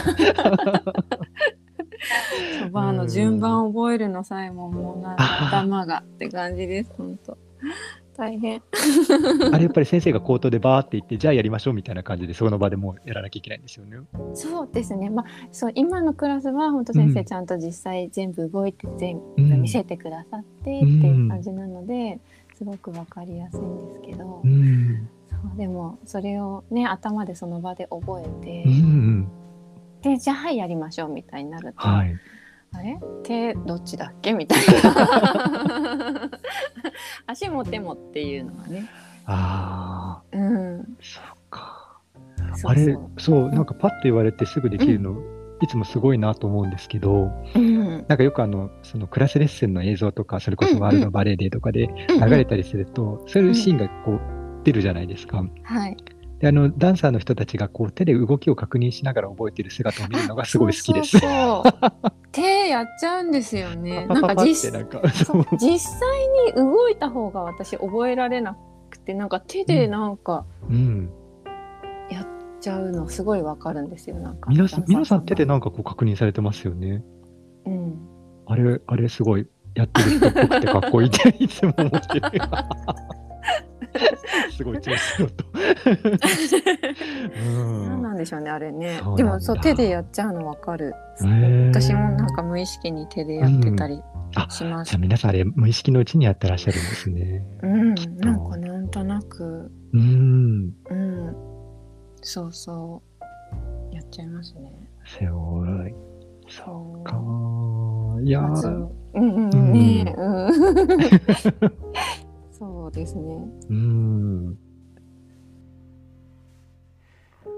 [2.72, 5.16] バーの順番覚えるのさえももうな
[5.48, 7.38] 頭がって感じです本当。
[8.16, 8.62] 大変
[9.52, 13.98] あれやっぱり先生が口頭でバーって言ってじゃあやりましょうみたいな感じでその場でもやらなきゃいけないんですよね。
[14.34, 15.10] そうですね。
[15.10, 22.22] まあそう今のクラスは本当先生ちゃんと実際全部動いて全部見せてくださってっていう感じなので、うん、
[22.56, 29.28] すごくわかりやすいんですけど、うん、そうでもそれをね頭でその場で覚えて、うん、
[30.02, 31.88] でじゃあやりましょうみたいになると。
[31.88, 32.16] はい
[32.74, 33.00] あれ？
[33.24, 34.34] 手どっちだっけ？
[34.34, 36.30] みたいな。
[37.28, 38.86] 足も手もっていうのはね。
[39.26, 40.98] ああうん。
[41.02, 42.00] そっか。
[42.66, 45.18] あれそうなんかパッと言われてすぐできるの、うん、
[45.62, 54.20] いつもすごいなと思うんですけど、うん、なんかよくあのそのクラスレッスンの映像とかそれこそワールドバレーデーとかで流れたりすると、そういうシーンがこう
[54.64, 55.44] 出るじゃないですか。
[55.64, 55.98] はい。
[56.40, 61.18] であのダンサーの人たちがこう手で動きを確認しながら覚えている姿を見るのがすごい好きです。
[62.34, 64.06] 手やっちゃうんですよね。
[64.08, 64.80] なんか実際
[66.48, 68.58] に動いた方が私覚えられな
[68.90, 70.46] くてなんか手でなんか
[72.10, 72.28] やっ
[72.60, 74.18] ちゃうのすごいわかるんですよ。
[74.18, 77.04] なんか皆さん皆さん手でなんかこう確認されてますよね。
[77.66, 78.00] うん。
[78.48, 82.32] あれあれすごいやってる人っぽくてかっこいいっていつも思ってる。
[84.56, 85.46] すごい調子乗と。
[87.90, 89.02] 何なんでしょうねあれね。
[89.18, 90.94] でもそう手でやっちゃうのわかる。
[91.70, 94.02] 私もなんか無意識に手でやってたり
[94.50, 94.90] します。
[94.90, 97.44] じゃあ皆さんあれ無意識のうちにやってらっしゃるんですね。
[97.62, 99.72] うん、なんかなんとなく。
[99.94, 100.74] うん。
[100.90, 101.36] うん。
[102.22, 103.02] そうそ
[103.92, 103.96] う。
[103.96, 104.72] やっちゃいますね。
[105.06, 105.94] すごい。
[106.50, 107.14] そうか。
[108.24, 108.88] いやー。
[109.16, 110.14] うんうんね。
[110.18, 110.52] うん。
[112.84, 113.48] そうですね。
[113.70, 114.58] うん。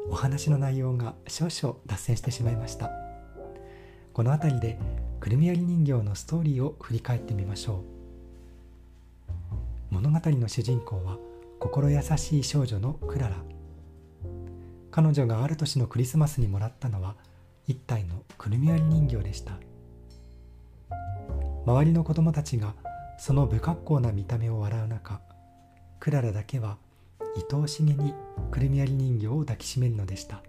[0.08, 2.92] お話の内容が少々脱線してしまいました。
[4.14, 4.78] この辺りで
[5.20, 7.84] くるみ割り人形のストーリーを振り返ってみましょ
[9.92, 9.96] う。
[9.96, 11.18] 物語の主人公は
[11.60, 13.38] 心優しい少女のクララ。
[14.92, 17.16] 彼女がある年のクリスマスにもらったのは
[17.68, 19.54] 一体のくるみ割り人形でした。
[21.66, 22.76] 周りの子供たちが
[23.18, 25.22] その不格好な見た目を笑う中
[26.00, 26.78] クララだけは
[27.52, 28.14] 愛おしげに
[28.52, 30.42] くるみ割り人形を抱きしめるのでした。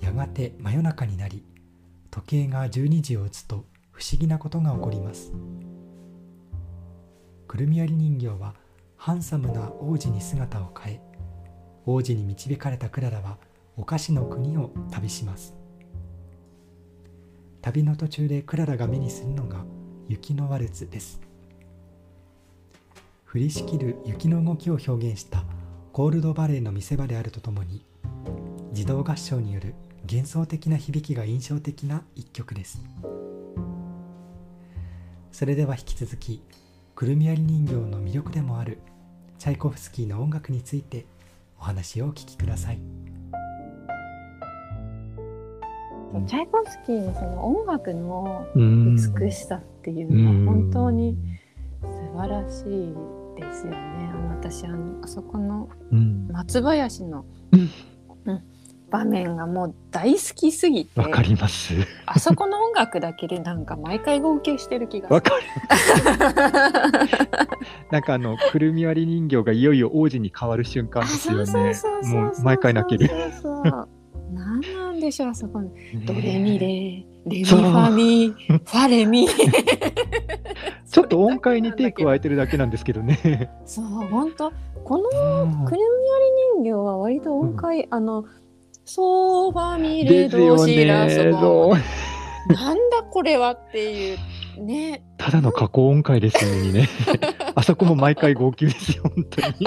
[0.00, 1.44] やがて真夜中になり
[2.10, 5.32] 時計が12時を打つと不思議なことが起こります。
[7.48, 8.54] くるみ割り人形は
[8.96, 11.00] ハンサムな王子に姿を変え
[11.86, 13.38] 王子に導かれたクララは
[13.76, 15.54] お菓子の国を旅します。
[17.62, 19.64] 旅の途中でクララが目にするのが
[20.08, 21.20] 雪のワルツです
[23.32, 25.44] 降りしきる雪の動きを表現した
[25.92, 27.84] コールドバレーの見せ場であるとともに
[28.72, 29.74] 児童合唱による
[30.08, 32.80] 幻想的な響きが印象的な一曲です
[35.32, 36.42] それでは引き続き
[36.94, 38.78] くるみ割り人形の魅力でもある
[39.38, 41.04] チャイコフスキーの音楽について
[41.58, 43.05] お話をお聞きください。
[46.26, 51.16] チャイコフスキーのその音楽の美しさっていうのは本当に
[51.82, 52.94] 素晴らしい
[53.40, 54.10] ですよね。
[54.12, 55.68] あの私あのあそこの
[56.30, 57.56] 松林の、う
[58.32, 58.42] ん、
[58.90, 61.74] 場面がもう大好きすぎてわかります。
[62.06, 65.42] あそこの音楽だけでなんか毎回号泣してる気がわかる。
[67.90, 71.74] なんかあのくるみ割り人形がいよいよ王子に変わる瞬間ですよね。
[72.04, 73.10] もう毎回泣ける
[74.36, 75.60] 何なんでしょうあそこ。
[75.60, 75.70] に、
[76.04, 76.68] ドレミレ
[77.26, 78.28] レミファミ。
[78.28, 79.26] ファレミ。
[80.90, 83.50] ちょっと音階に手加えてるだけなんですけどね。
[83.64, 84.52] そう本当？
[84.84, 85.04] この
[85.64, 88.24] くるみ割り人形は割と音階、うん、あの
[88.84, 91.78] ソーファミレドシラソバ
[92.54, 94.18] なんだこれはっていう
[94.62, 95.02] ね。
[95.18, 96.88] ただの加工音階ですのにね。
[97.56, 99.66] あそこも毎回号泣ですよ本当に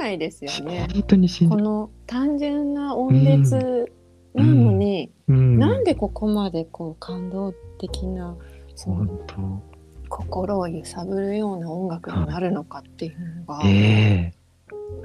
[0.00, 3.92] ないですよね、本当に信じこの単純な音列
[4.34, 5.36] なのに、うん。
[5.36, 8.36] うん、なんでここまでこう感動的な
[8.74, 9.62] その
[10.08, 14.40] 心を揺さぶるような音楽になるのかっていうのが、えー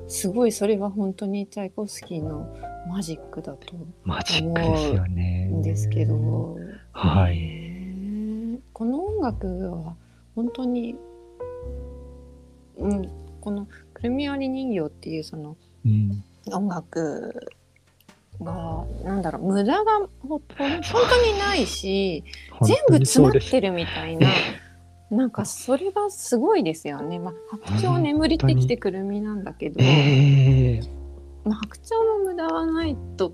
[0.08, 2.56] すごいそれは本当にチャイコフスキーの
[2.88, 5.46] マジックだとマジックですよね。
[5.48, 6.58] んですけど、
[6.92, 9.96] はい、この音楽は
[10.36, 10.96] 本当に、
[12.78, 13.10] うん、
[13.42, 15.58] この「くるみ割り人形」っていうその
[16.52, 17.34] 音楽
[18.42, 20.64] が、うん、なんだろう無駄が 本当
[21.26, 22.24] にないし
[22.62, 24.28] 全部詰まってるみたいな。
[25.12, 27.20] なんかそれがすごいですよね。
[27.20, 30.90] まあ、白鳥眠りってきてくるみなんだけど、えー、
[31.46, 33.32] まあ、白鳥も無駄はないと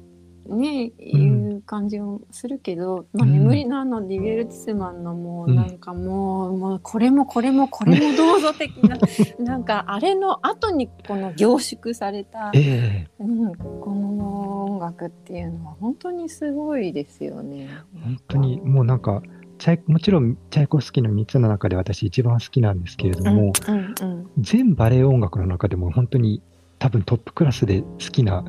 [0.47, 8.97] ね、うん、いう感じもするけど、まあ、眠りのあのリベルティスマンのもうなんかもう,、もうこれもこれもこれもどうぞ的な
[9.43, 17.69] なんかあれの後にこの凝縮された、えー、うん、この音楽っていうのは本当にすごいですよね。
[18.03, 19.21] 本当にもうなんか
[19.57, 26.41] チャイもちろんチャイコフスキーの3つの中で私一番好きなんですけれども、うんうんうん、全バレエ音楽の中でも本当に
[26.79, 28.43] 多分トップクラスで好きな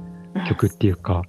[0.49, 1.23] 曲っていうか、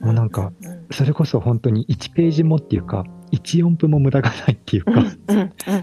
[0.00, 0.52] もうなんか
[0.90, 4.92] それこそ本当に1ページもっていうか1音符も無駄がないっていうか、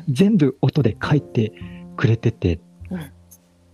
[0.08, 1.54] 全部音で書いて
[1.98, 2.60] くれてて、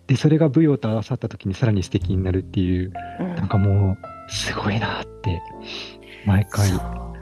[0.08, 3.98] でそれが舞踊と合わさった時にさらに素敵になるっていう、なんかもう
[4.32, 5.42] すごいなって
[6.26, 6.70] 毎回。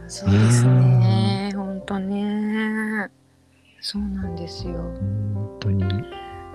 [0.07, 1.51] そうですね。
[1.53, 3.09] 本当ね。
[3.81, 4.75] そうなんですよ。
[4.75, 5.83] 本当に。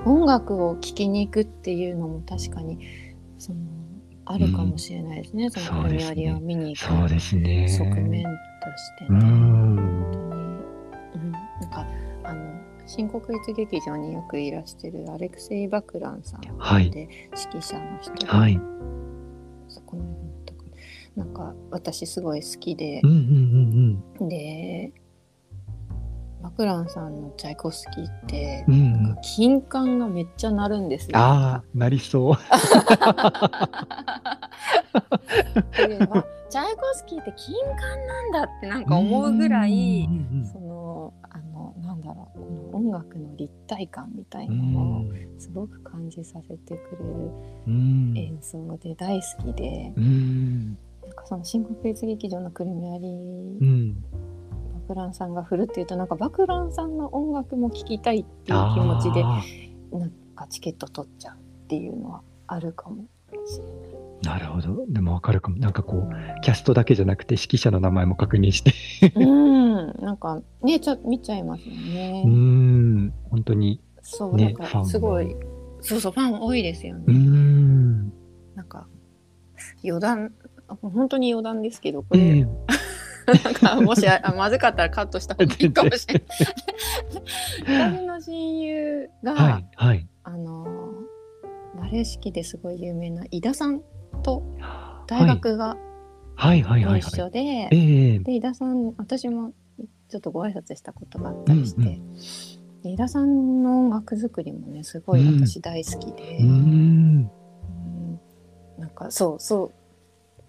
[0.05, 2.79] 音楽を聴きに行くっていうのも確かに
[3.39, 3.59] その
[4.25, 5.45] あるかもしれないですね。
[5.45, 6.87] うん、その組み割りを見に行く。
[6.87, 9.09] 側面としてね。
[9.11, 10.11] うん、本
[11.13, 11.25] 当に。
[11.25, 11.87] うん、なんか
[12.25, 17.09] あの新国立劇場によくいらしてるアレクセイ・バクランさんで、はい、指
[17.59, 18.61] 揮者の人はい。
[19.69, 20.05] そこの
[21.17, 24.93] なんか私すごい好きで、うんうんうん、で
[26.43, 31.17] マクランさんのチャイコフスキーって、うん、金管がめっちゃ鳴るんですよ。
[31.17, 32.37] ああ、なりそう。
[32.37, 40.09] チャイコフスキーって金管なんだってなんか思うぐらい、
[40.53, 45.05] そのあのなんだろうこの音楽の立体感みたいなのを
[45.39, 47.31] すごく感じさせてくれる
[48.17, 49.93] 演奏で大好きで。
[49.97, 53.07] うんなんかその新国立劇場のくるみ割
[53.61, 53.97] り、
[54.83, 63.05] クランさんが振るっていうとなんかバクランさんの音楽も聴きたいっていう気持ちでなんかチケット取っちゃうっていうのはあるかも
[63.47, 64.03] しれない。
[64.23, 64.87] なるほど。
[64.89, 65.57] でもわかるかも。
[65.57, 68.73] なんかこう、キャストだけじゃなくて指揮者の名前も確認して
[69.17, 69.87] うん。
[70.01, 72.23] なんかね、ちょ見ちゃいますよね。
[72.25, 73.13] うん。
[73.31, 75.35] 本当に、そう、ね、すごい、
[75.81, 77.05] そうそう、ファン多いですよね。
[77.09, 78.13] うん。
[78.55, 78.87] なんか、
[79.83, 80.33] 余談
[80.81, 82.49] 本当に余談ですけどこれ、えー、
[83.27, 86.27] なんかもしあまずかったらカットした方がいいかもしれない。
[87.95, 90.67] 私の親友が、はいはい、あの
[91.79, 93.83] バレエ式ですごい有名な井田さん
[94.23, 94.43] と
[95.07, 95.77] 大学が
[96.37, 97.69] 一緒で
[98.27, 99.53] 井田さん私も
[100.09, 101.81] ちょっとご挨拶したことがあったりして。
[101.81, 101.87] うん
[102.85, 107.31] うん、井田さんの音楽作りもねすごい私大好きで、うん、
[108.79, 109.73] なんかそうそう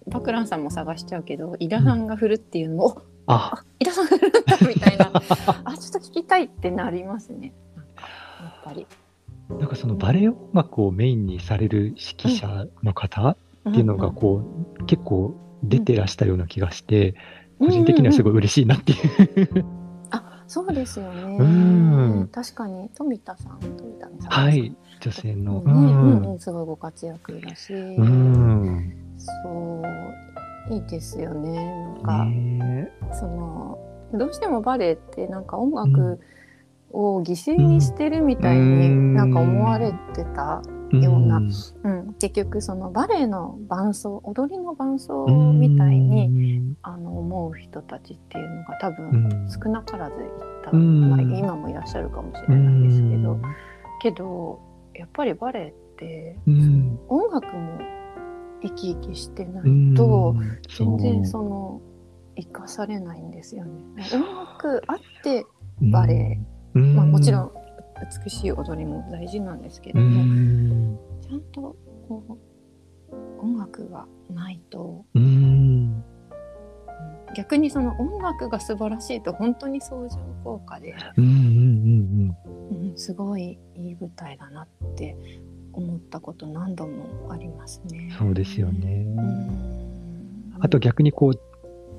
[0.08, 3.64] バクランさんも探しちゃうけどイラさんが振るっていうのも、うん、あ。
[3.80, 5.12] イラさん振るんだみたいな。
[5.66, 7.54] あちょっと聞きたいってなりますね。
[7.96, 8.86] やっぱり。
[9.50, 14.42] なんかそのバレエ音楽をメインにされる指揮者の方っていうのがこ
[14.80, 17.16] う、結構出てらしたような気がして、
[17.60, 18.96] 個人的にはすごい嬉しいなってい
[19.44, 19.66] う。
[20.48, 21.24] そうですよね。
[21.24, 21.44] う
[22.24, 22.30] ん。
[22.32, 25.62] 確かに富田さん、富田美さんはい、女性の。
[25.62, 29.13] ね、うんうん、すごいご活躍だし、うん。
[29.44, 29.82] そ
[30.70, 31.66] ういいですよね。
[31.66, 33.78] なんか、ねその
[34.14, 36.20] どうしてもバレエってなんか音楽
[36.92, 40.62] を犠牲にしてるみたいになんか思われてた
[40.92, 41.38] ような。
[41.38, 41.52] うん。
[41.84, 49.50] うん、結局そのバレエの伴奏踊りの伴奏みたいに、に、あの思う人たちっていうのが多う分ん。
[49.50, 50.18] 少なからずい
[50.64, 51.10] た、うん。
[51.10, 53.42] まあ、今もいらっしゃるかもしうれないですけど、ん。
[54.02, 54.60] けど
[54.94, 57.00] やっぱりバレエってうん。
[57.10, 57.80] 音楽も
[58.64, 60.36] 生き生きしてなうんいと
[60.78, 61.82] 全然その
[62.36, 64.08] 生かされないんですよね。
[64.14, 65.46] 音楽あって、
[65.92, 66.40] バレエ、
[66.76, 66.96] うん。
[66.96, 67.52] まあ、もちろん
[68.24, 71.00] 美しい踊りも大事なんですけうども、ん。
[71.22, 71.76] ちゃんと
[72.08, 72.24] こ
[73.12, 76.04] う音楽がないとうん。
[77.36, 82.38] 逆にその音楽が素晴らしいと本当に相乗効果で、うんうん。
[82.90, 85.16] うん、すごいいい舞台だなって
[85.74, 88.14] 思ったこと何度もありますね。
[88.18, 89.06] そうですよね。
[89.18, 90.54] うん。
[90.60, 91.40] あと逆にこう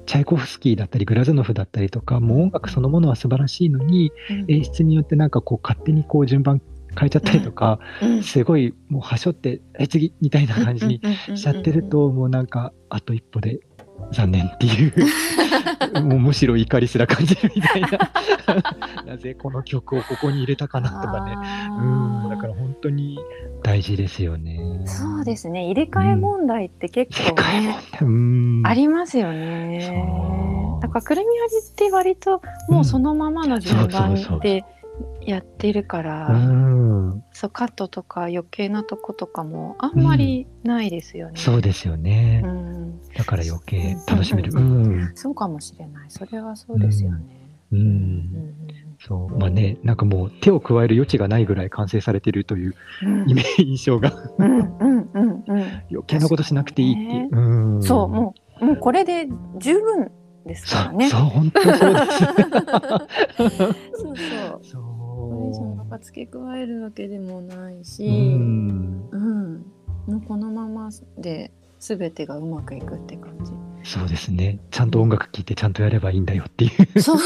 [0.06, 4.44] チャイコフスキーだったりグラズノフだったりとかもう音楽そのものは素晴らしいのにうん。
[4.48, 6.60] 演出によってなんかこう勝手にこう順番
[6.96, 8.22] 変えちゃったりとか、うん。
[8.22, 11.00] すごいもうはしょって「え次」みたいな感じに
[11.34, 13.60] しちゃってるともうなんかあと一歩で
[14.12, 14.92] 残念っていう
[16.02, 17.88] もうむしろ怒りすら感じるみたいな。
[19.06, 21.36] なぜこの曲をここに入れたかなとかね。
[21.80, 22.30] うん。
[22.30, 23.18] だから本当に
[23.64, 24.60] 大事ですよね。
[24.84, 25.64] そうですね。
[25.64, 28.62] 入れ替え問題って結構ね、うん。
[28.62, 29.90] ありますよね。
[30.82, 34.66] だからくるみ割りって割ともうそのままの順番で
[35.22, 37.24] やってるから、うん。
[37.32, 41.40] そうカットとか余計なとことかもあんまりないですよね。
[41.40, 44.52] そうですよね、うん、だから余計楽しめる。
[44.52, 46.10] ううんん、そうかもしれない。
[46.10, 47.48] それはそうですよね。
[47.72, 57.28] うんうんそうまあねなんかもう手を加える余地がないぐらい完成されてるといううんイメージ印象が余計なことしなくていいっていう。
[57.36, 59.26] うんそうもうもうこれで
[59.58, 60.10] 十分
[60.46, 61.06] ですそからね。
[61.06, 62.24] うそう本当そうです。
[63.34, 64.22] そうそ
[64.56, 64.60] う。
[64.62, 68.68] そこれ以上うなんか付け加えるわけでもないし、ううん、
[69.56, 69.66] ん
[70.06, 71.50] もうこのままで
[71.80, 73.52] 全てがうまくいくって感じ。
[73.86, 77.18] そうですねちゃんと音楽聴いてちゃんとやればいいんだよっていうそう。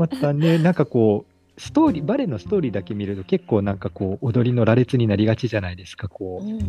[0.00, 0.58] またね。
[0.58, 6.08] なんかこうストーリーバレエのストーリーだけ見ると結構なんかこう踊りの羅列になりがちじゃないですか。
[6.08, 6.60] こううんうん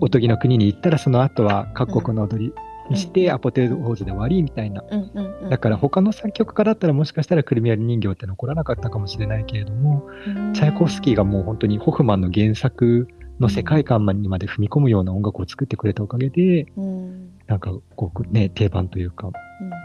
[0.00, 2.52] おとぎの国に行ったらその後は各国の踊り
[2.90, 4.82] にして、うんアポテーズで終わりみたいな。
[4.90, 5.50] うんうんうん。
[5.50, 10.04] だから他の作曲家だったらもしかしたらクルミアリ人形って残らなかったかもしれないけれども、
[10.52, 13.06] チャイコフスキーがもう本当にホフマンの原作
[13.38, 19.34] の世界観にまで踏み込むような音楽を作ってくれたおかげでうんなんかこうね定番というかうん。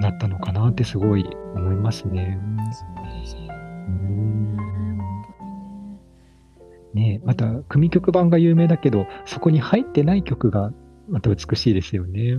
[0.02, 2.40] なったのかなってすごい思いますね。
[6.94, 7.22] ね。
[7.24, 10.72] また組曲版が有名だけどそこに入ってない曲が
[11.08, 12.38] また美しいですよね。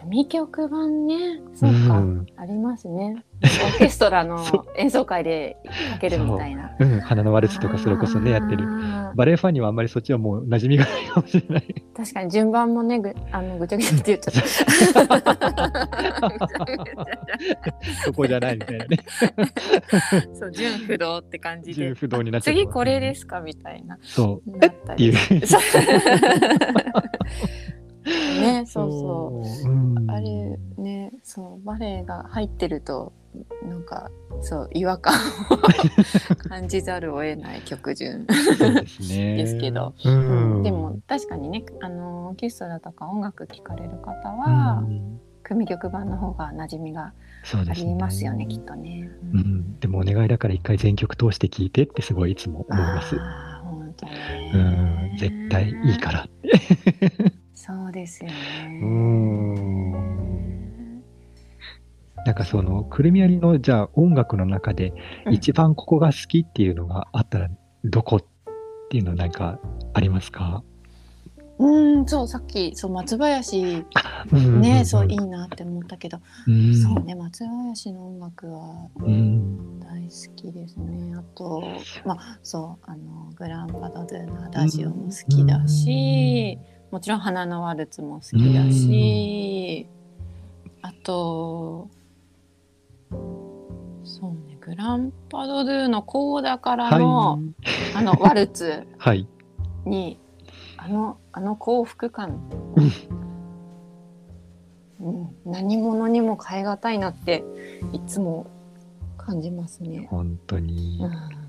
[0.00, 3.24] 組曲版ね、そうか、んありますね。
[3.42, 4.38] オーケストラの
[4.76, 5.56] 演奏会で
[5.92, 6.70] かけるみたいな。
[6.78, 8.66] うん、花のワルツとかそれこそねやってる。
[9.14, 11.74] バレエファンにはあんまりそっちはもう馴染みがないかもしれない。
[11.96, 14.34] 確かに順番もね、ぐあのぐちゃぐちゃって言っちゃっ
[15.14, 15.26] た。
[18.04, 18.96] そこじゃないみたいなね。
[20.34, 21.88] そう、順不動って感じで。
[21.88, 23.40] 重不動になっちゃって次これですか？
[23.40, 23.98] みたいな。
[24.02, 24.50] そう。
[24.58, 25.10] なったり。
[25.10, 25.42] っていう。
[28.06, 29.46] ね、 そうそう。
[29.46, 29.72] そう。
[29.72, 33.12] うんあれね、そうバレエが入ってると
[33.68, 35.14] なんかそう違和感
[35.50, 35.56] を
[36.48, 38.26] 感じざるを得ない曲順。
[38.26, 38.34] で
[38.86, 39.36] すね。
[39.36, 40.62] ですけどうん。
[40.62, 47.12] でも確かにね、あのオーケストラとか音楽聴かれる方うは、ん、組曲版の方が馴染みがあ
[47.44, 47.90] そうですね。
[47.90, 49.10] りますよね、きっとね。
[49.34, 49.36] う。
[49.36, 49.78] ん。
[49.80, 53.16] でもお願いだから一回全曲通して聴いてってすごいいつも思います。
[53.18, 54.12] ああ、本当ね。
[54.54, 55.16] うん。
[55.18, 56.28] 絶対いいから。
[57.66, 58.80] そうですよね。
[58.82, 59.92] うん
[62.24, 64.92] なんかそのくるみ割りのじゃあ音楽の中で
[65.26, 67.48] うん一番ここが好きっていうのがあったら
[67.84, 68.24] どこっ
[68.90, 69.60] ていうのなんか
[69.94, 70.62] ありますか？
[71.58, 73.84] うん、そうさっきそう松林
[74.30, 81.14] うんね、そういいなって思ったけど、うんそうね松林の音楽はうん大好きですね。
[81.16, 81.62] あと、
[82.04, 86.58] まあ、そう、あの、グランパドドゥのアダジオも好きだし。
[86.90, 89.86] もちろん花のワルツも好きだし。
[90.82, 91.88] あと。
[94.04, 97.40] そうね、グランパドドゥのコーダからの、はい
[97.96, 99.26] あのワルツはい
[99.84, 100.18] に。
[100.76, 102.40] あの、あの幸福感。
[104.98, 107.44] うん、何者にも変え難いなって
[107.92, 108.46] いつも
[109.18, 110.06] 感じますね。
[110.10, 111.45] 本当に、うん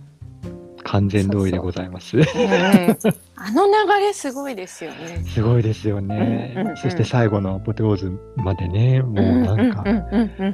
[0.88, 2.17] 完全同意でございます。
[3.35, 5.21] あの流れすごいですよね。
[5.25, 6.53] すごいですよね。
[6.55, 9.83] うんうんうん、そして最後のアポテオーズまでね、もうなんか、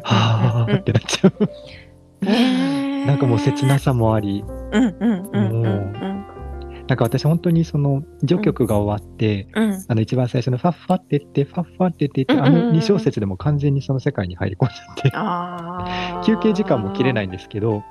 [0.04, 1.50] はあってなっちゃう。
[3.06, 4.84] なんかもう切なさもあり、もう
[6.88, 16.26] なんか私本当にその序曲が終わって、うん、あの一番最初のファッファって言ってファッファって言って、あの2小節でも完全にその世界に入り込んじゃって。
[16.26, 17.84] 休憩時間も切れないんですけど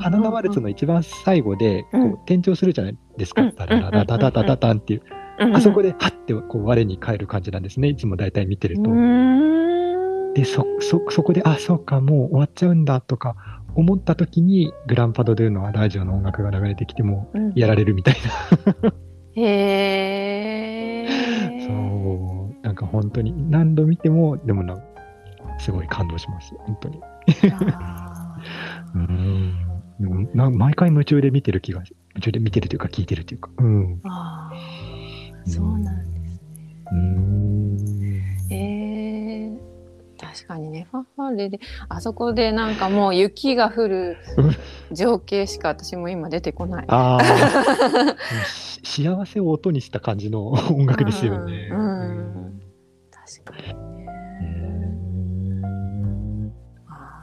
[0.00, 5.02] 花のワルツの一番最後でこう転調するじゃないですか、ダラダダダダダダンっていう、
[5.54, 7.88] あそこでハッてこう我に返る感じなんですね。
[7.88, 8.90] いつも大体見てると。
[10.34, 13.36] でそそそこであそうかもう終わっちゃうんだとか
[13.76, 18.16] 思った時にグランパドドゥのラジオの音楽が流れてきてもやられるみたい
[18.64, 18.92] な、うん、
[19.40, 21.72] へえそ
[22.62, 22.66] う。
[22.66, 24.76] なんか本当に何度見てもでもな
[25.60, 26.52] すごい感動します。
[26.58, 27.00] 本当に
[28.94, 29.54] うん。
[30.00, 31.82] でもな毎回夢中で見てる気が
[32.14, 33.50] 夢中で見てるというか聞いてるというか。
[33.58, 34.00] うん。
[34.04, 34.50] あ
[35.46, 36.40] そうなんですね。
[36.92, 37.76] うん。
[38.50, 39.74] えー
[40.16, 44.16] 確かにねファンファーレであそこでなんかもう雪が降る
[44.92, 46.84] 情景しか私も今出てこない。
[46.88, 47.18] あ
[48.82, 51.68] 幸せを音にした感じの音楽ですよね。
[51.70, 52.62] うん、うん、
[53.10, 53.93] 確かに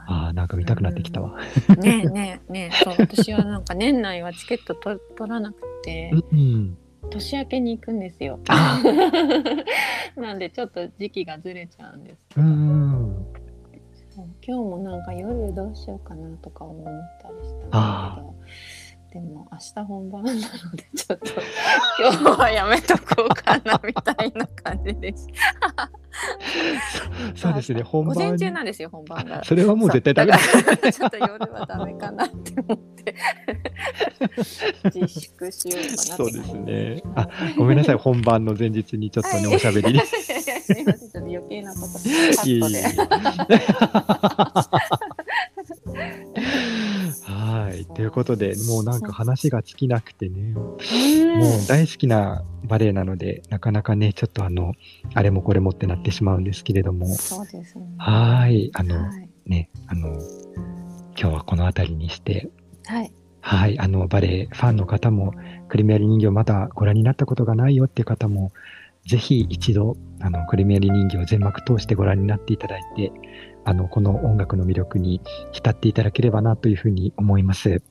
[0.06, 1.38] ああなんか見たくなってきたわ。
[1.78, 6.10] ねえねえねえ そう私はなんか年内はチケット取取らなくて。
[6.32, 6.76] うん
[7.10, 8.38] 年明けに行くんですよ。
[10.16, 12.46] なんでちょっと時期がずれちゃうんですけど。
[14.16, 16.86] 今日もなんか夜どうしようかなとか思っ
[17.20, 18.34] たりしたんだけど。
[19.12, 20.44] でも明日本番なので
[20.96, 21.30] ちょっと
[22.00, 25.28] 今日はやめとこうかなみたいな感じです。
[27.36, 29.44] そうですね本番午前中なんですよ本番が。
[29.52, 30.38] それはもう絶対ダメだ。
[30.92, 33.14] ちょっと夜はダメかなって思って
[34.94, 37.02] 自粛しようかなそうですね。
[37.14, 40.16] あごめんなさい本番の前日にちょっとねおしゃべりす
[40.74, 42.82] みませんちょっと余計なことカットで。
[45.98, 46.81] はい。
[47.94, 50.78] ということで、もうなんか話が尽きなくてね、もう
[51.68, 54.74] 大好きなバレエなので、なかなかね、ちょっとあの、
[55.14, 57.84] あれもこれもってなってしまうんですけれども、そうですね。
[57.98, 58.70] はい。
[58.74, 60.08] あの、はい、ね、あの、
[61.18, 62.50] 今日はこの辺りにして、
[62.86, 63.12] はい。
[63.40, 63.78] はい。
[63.78, 65.34] あの、バレエファンの方も、
[65.68, 68.52] クリミアリ人形まだご覧になったことがないよっていう方も、
[69.06, 73.12] ぜひ一度、あの、クリミアリ人形を全幕通してご覧になっていただいて、
[73.64, 75.20] あの、この音楽の魅力に
[75.52, 77.82] 浸っていただければなというふうに思います。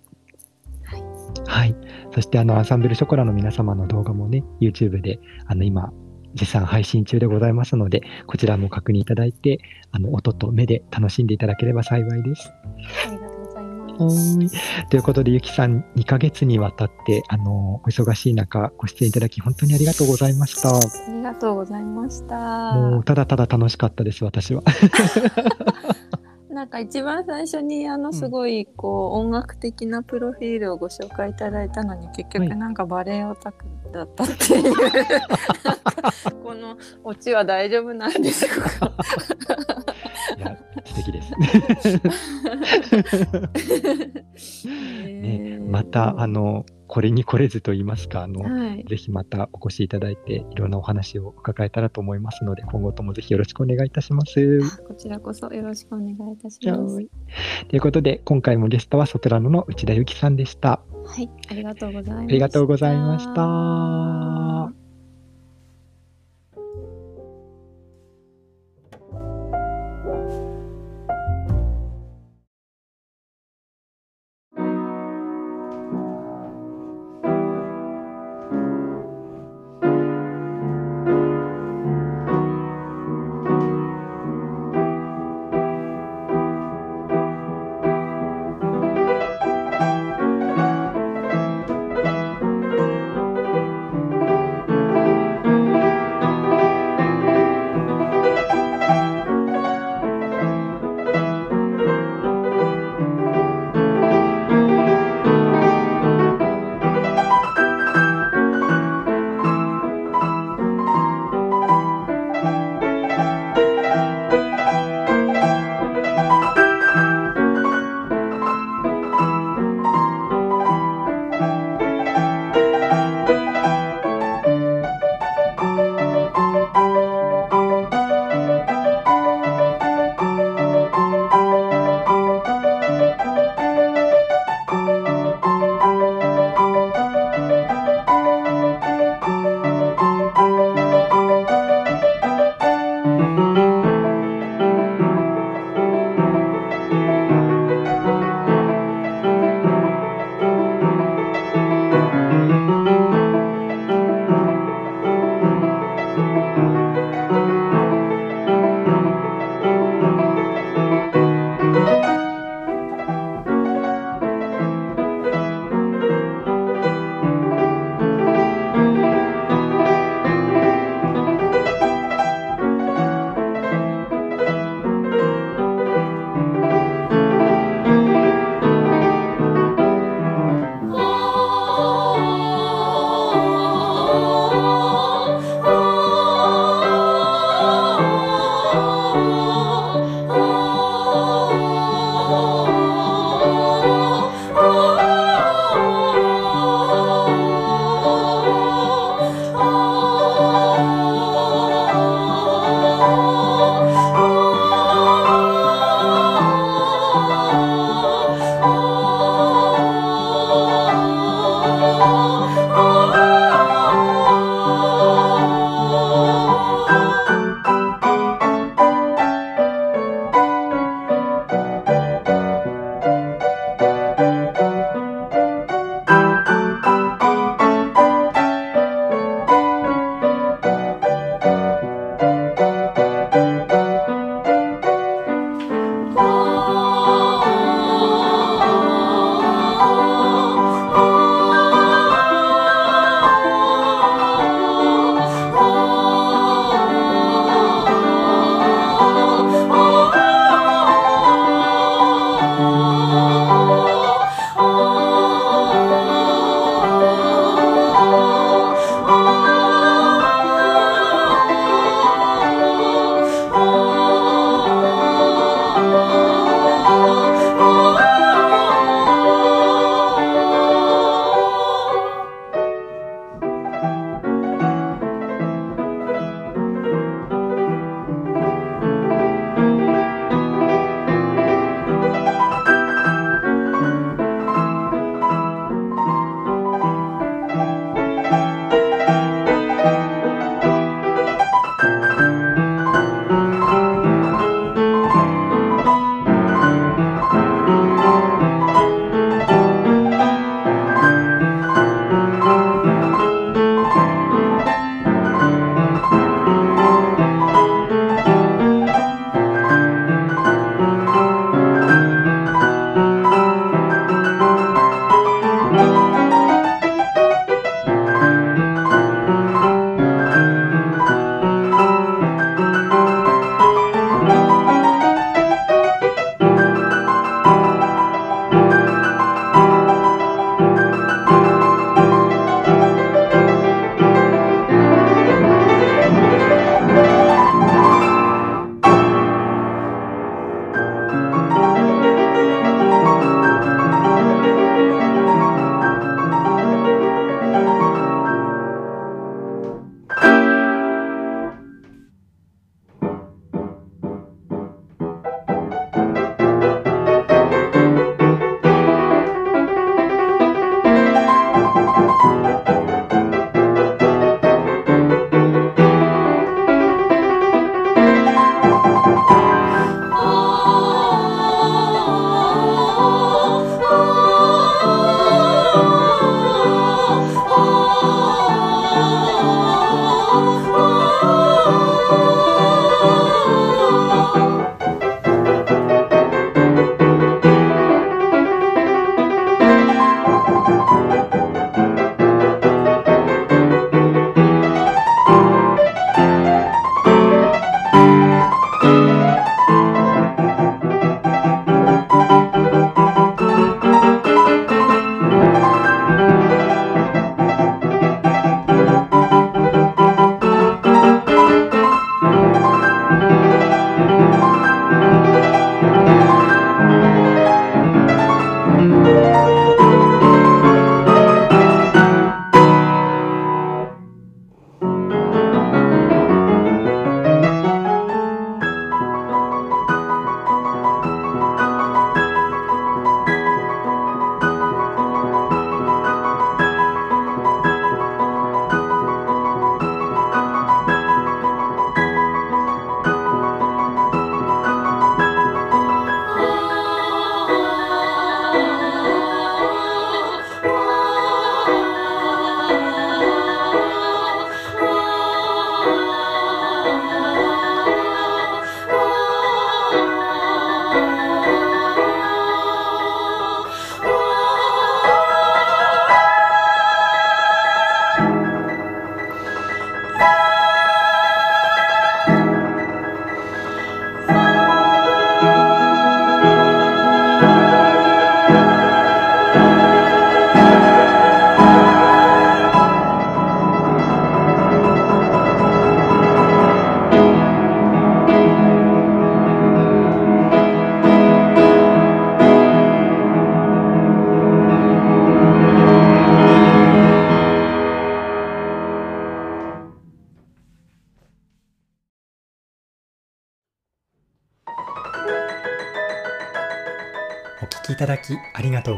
[0.83, 1.03] はい。
[1.45, 1.75] はい。
[2.13, 5.91] そして、あの、アンサンブルショコラの皆様の動画もね、YouTube で、あの、今、
[6.35, 9.59] 絶賛配信中でございますので、こちらも確認いただいて、
[9.91, 12.49] あの、音と目で楽しんでいただければ幸いです。
[12.49, 13.20] ありがとうござ
[14.09, 14.87] い。
[14.89, 20.69] ということで、ゆきさん、2ヶ月にわたって、あの、お忙しい中、ご出演いただき、本当にありがとうございました。
[20.69, 20.79] あ
[21.09, 22.73] りがとうございました。
[22.73, 24.63] もう、ただただ楽しかったです、私は。
[26.51, 34.87] なんか一番最初にあのすごいこう音楽的なプロフィールをご紹介いただいたのに結局なんかバレエオタクだったっていう、 は
[36.29, 38.49] い、このオチは大丈夫なんでしょ
[40.53, 41.21] うかいや素敵で
[44.37, 44.67] す
[45.21, 54.59] ね、またあのこれに来れずと言いますか、あの、はい、ぜひまたお越しいただいて、いろんなお話を伺えたらと思いますので、今後ともぜひよろしくお願いいたします。
[54.85, 56.97] こちらこそよろしくお願いいたします。
[57.69, 60.81] ということで、今回もゲストはソプラノの内田由紀さんでした。
[61.05, 62.27] はい、ありがとうございました。
[62.27, 64.80] ありがとうございました。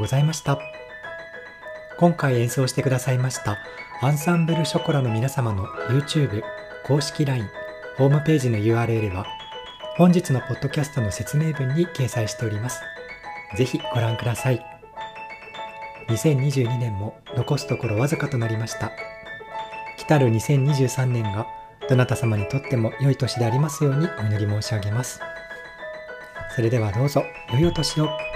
[0.04, 0.60] ございました。
[1.98, 3.58] 今回演奏してくださいました
[4.02, 6.42] アンサンブルショコラの皆様の YouTube
[6.86, 7.48] 公式 LINE
[7.98, 9.26] ホームページの URL は
[9.96, 12.82] 本日のポッドキャストの説明文に掲載しております。
[13.56, 14.62] ぜひご覧ください。
[16.10, 18.92] 2022年も残すところわずかとなりました。
[19.98, 21.48] 来たる2023年が
[21.88, 25.22] どなた様にとっても良い年でありますようにお祈り申し上げます。
[26.54, 27.24] それではどうぞ
[27.54, 28.33] 良いお年を。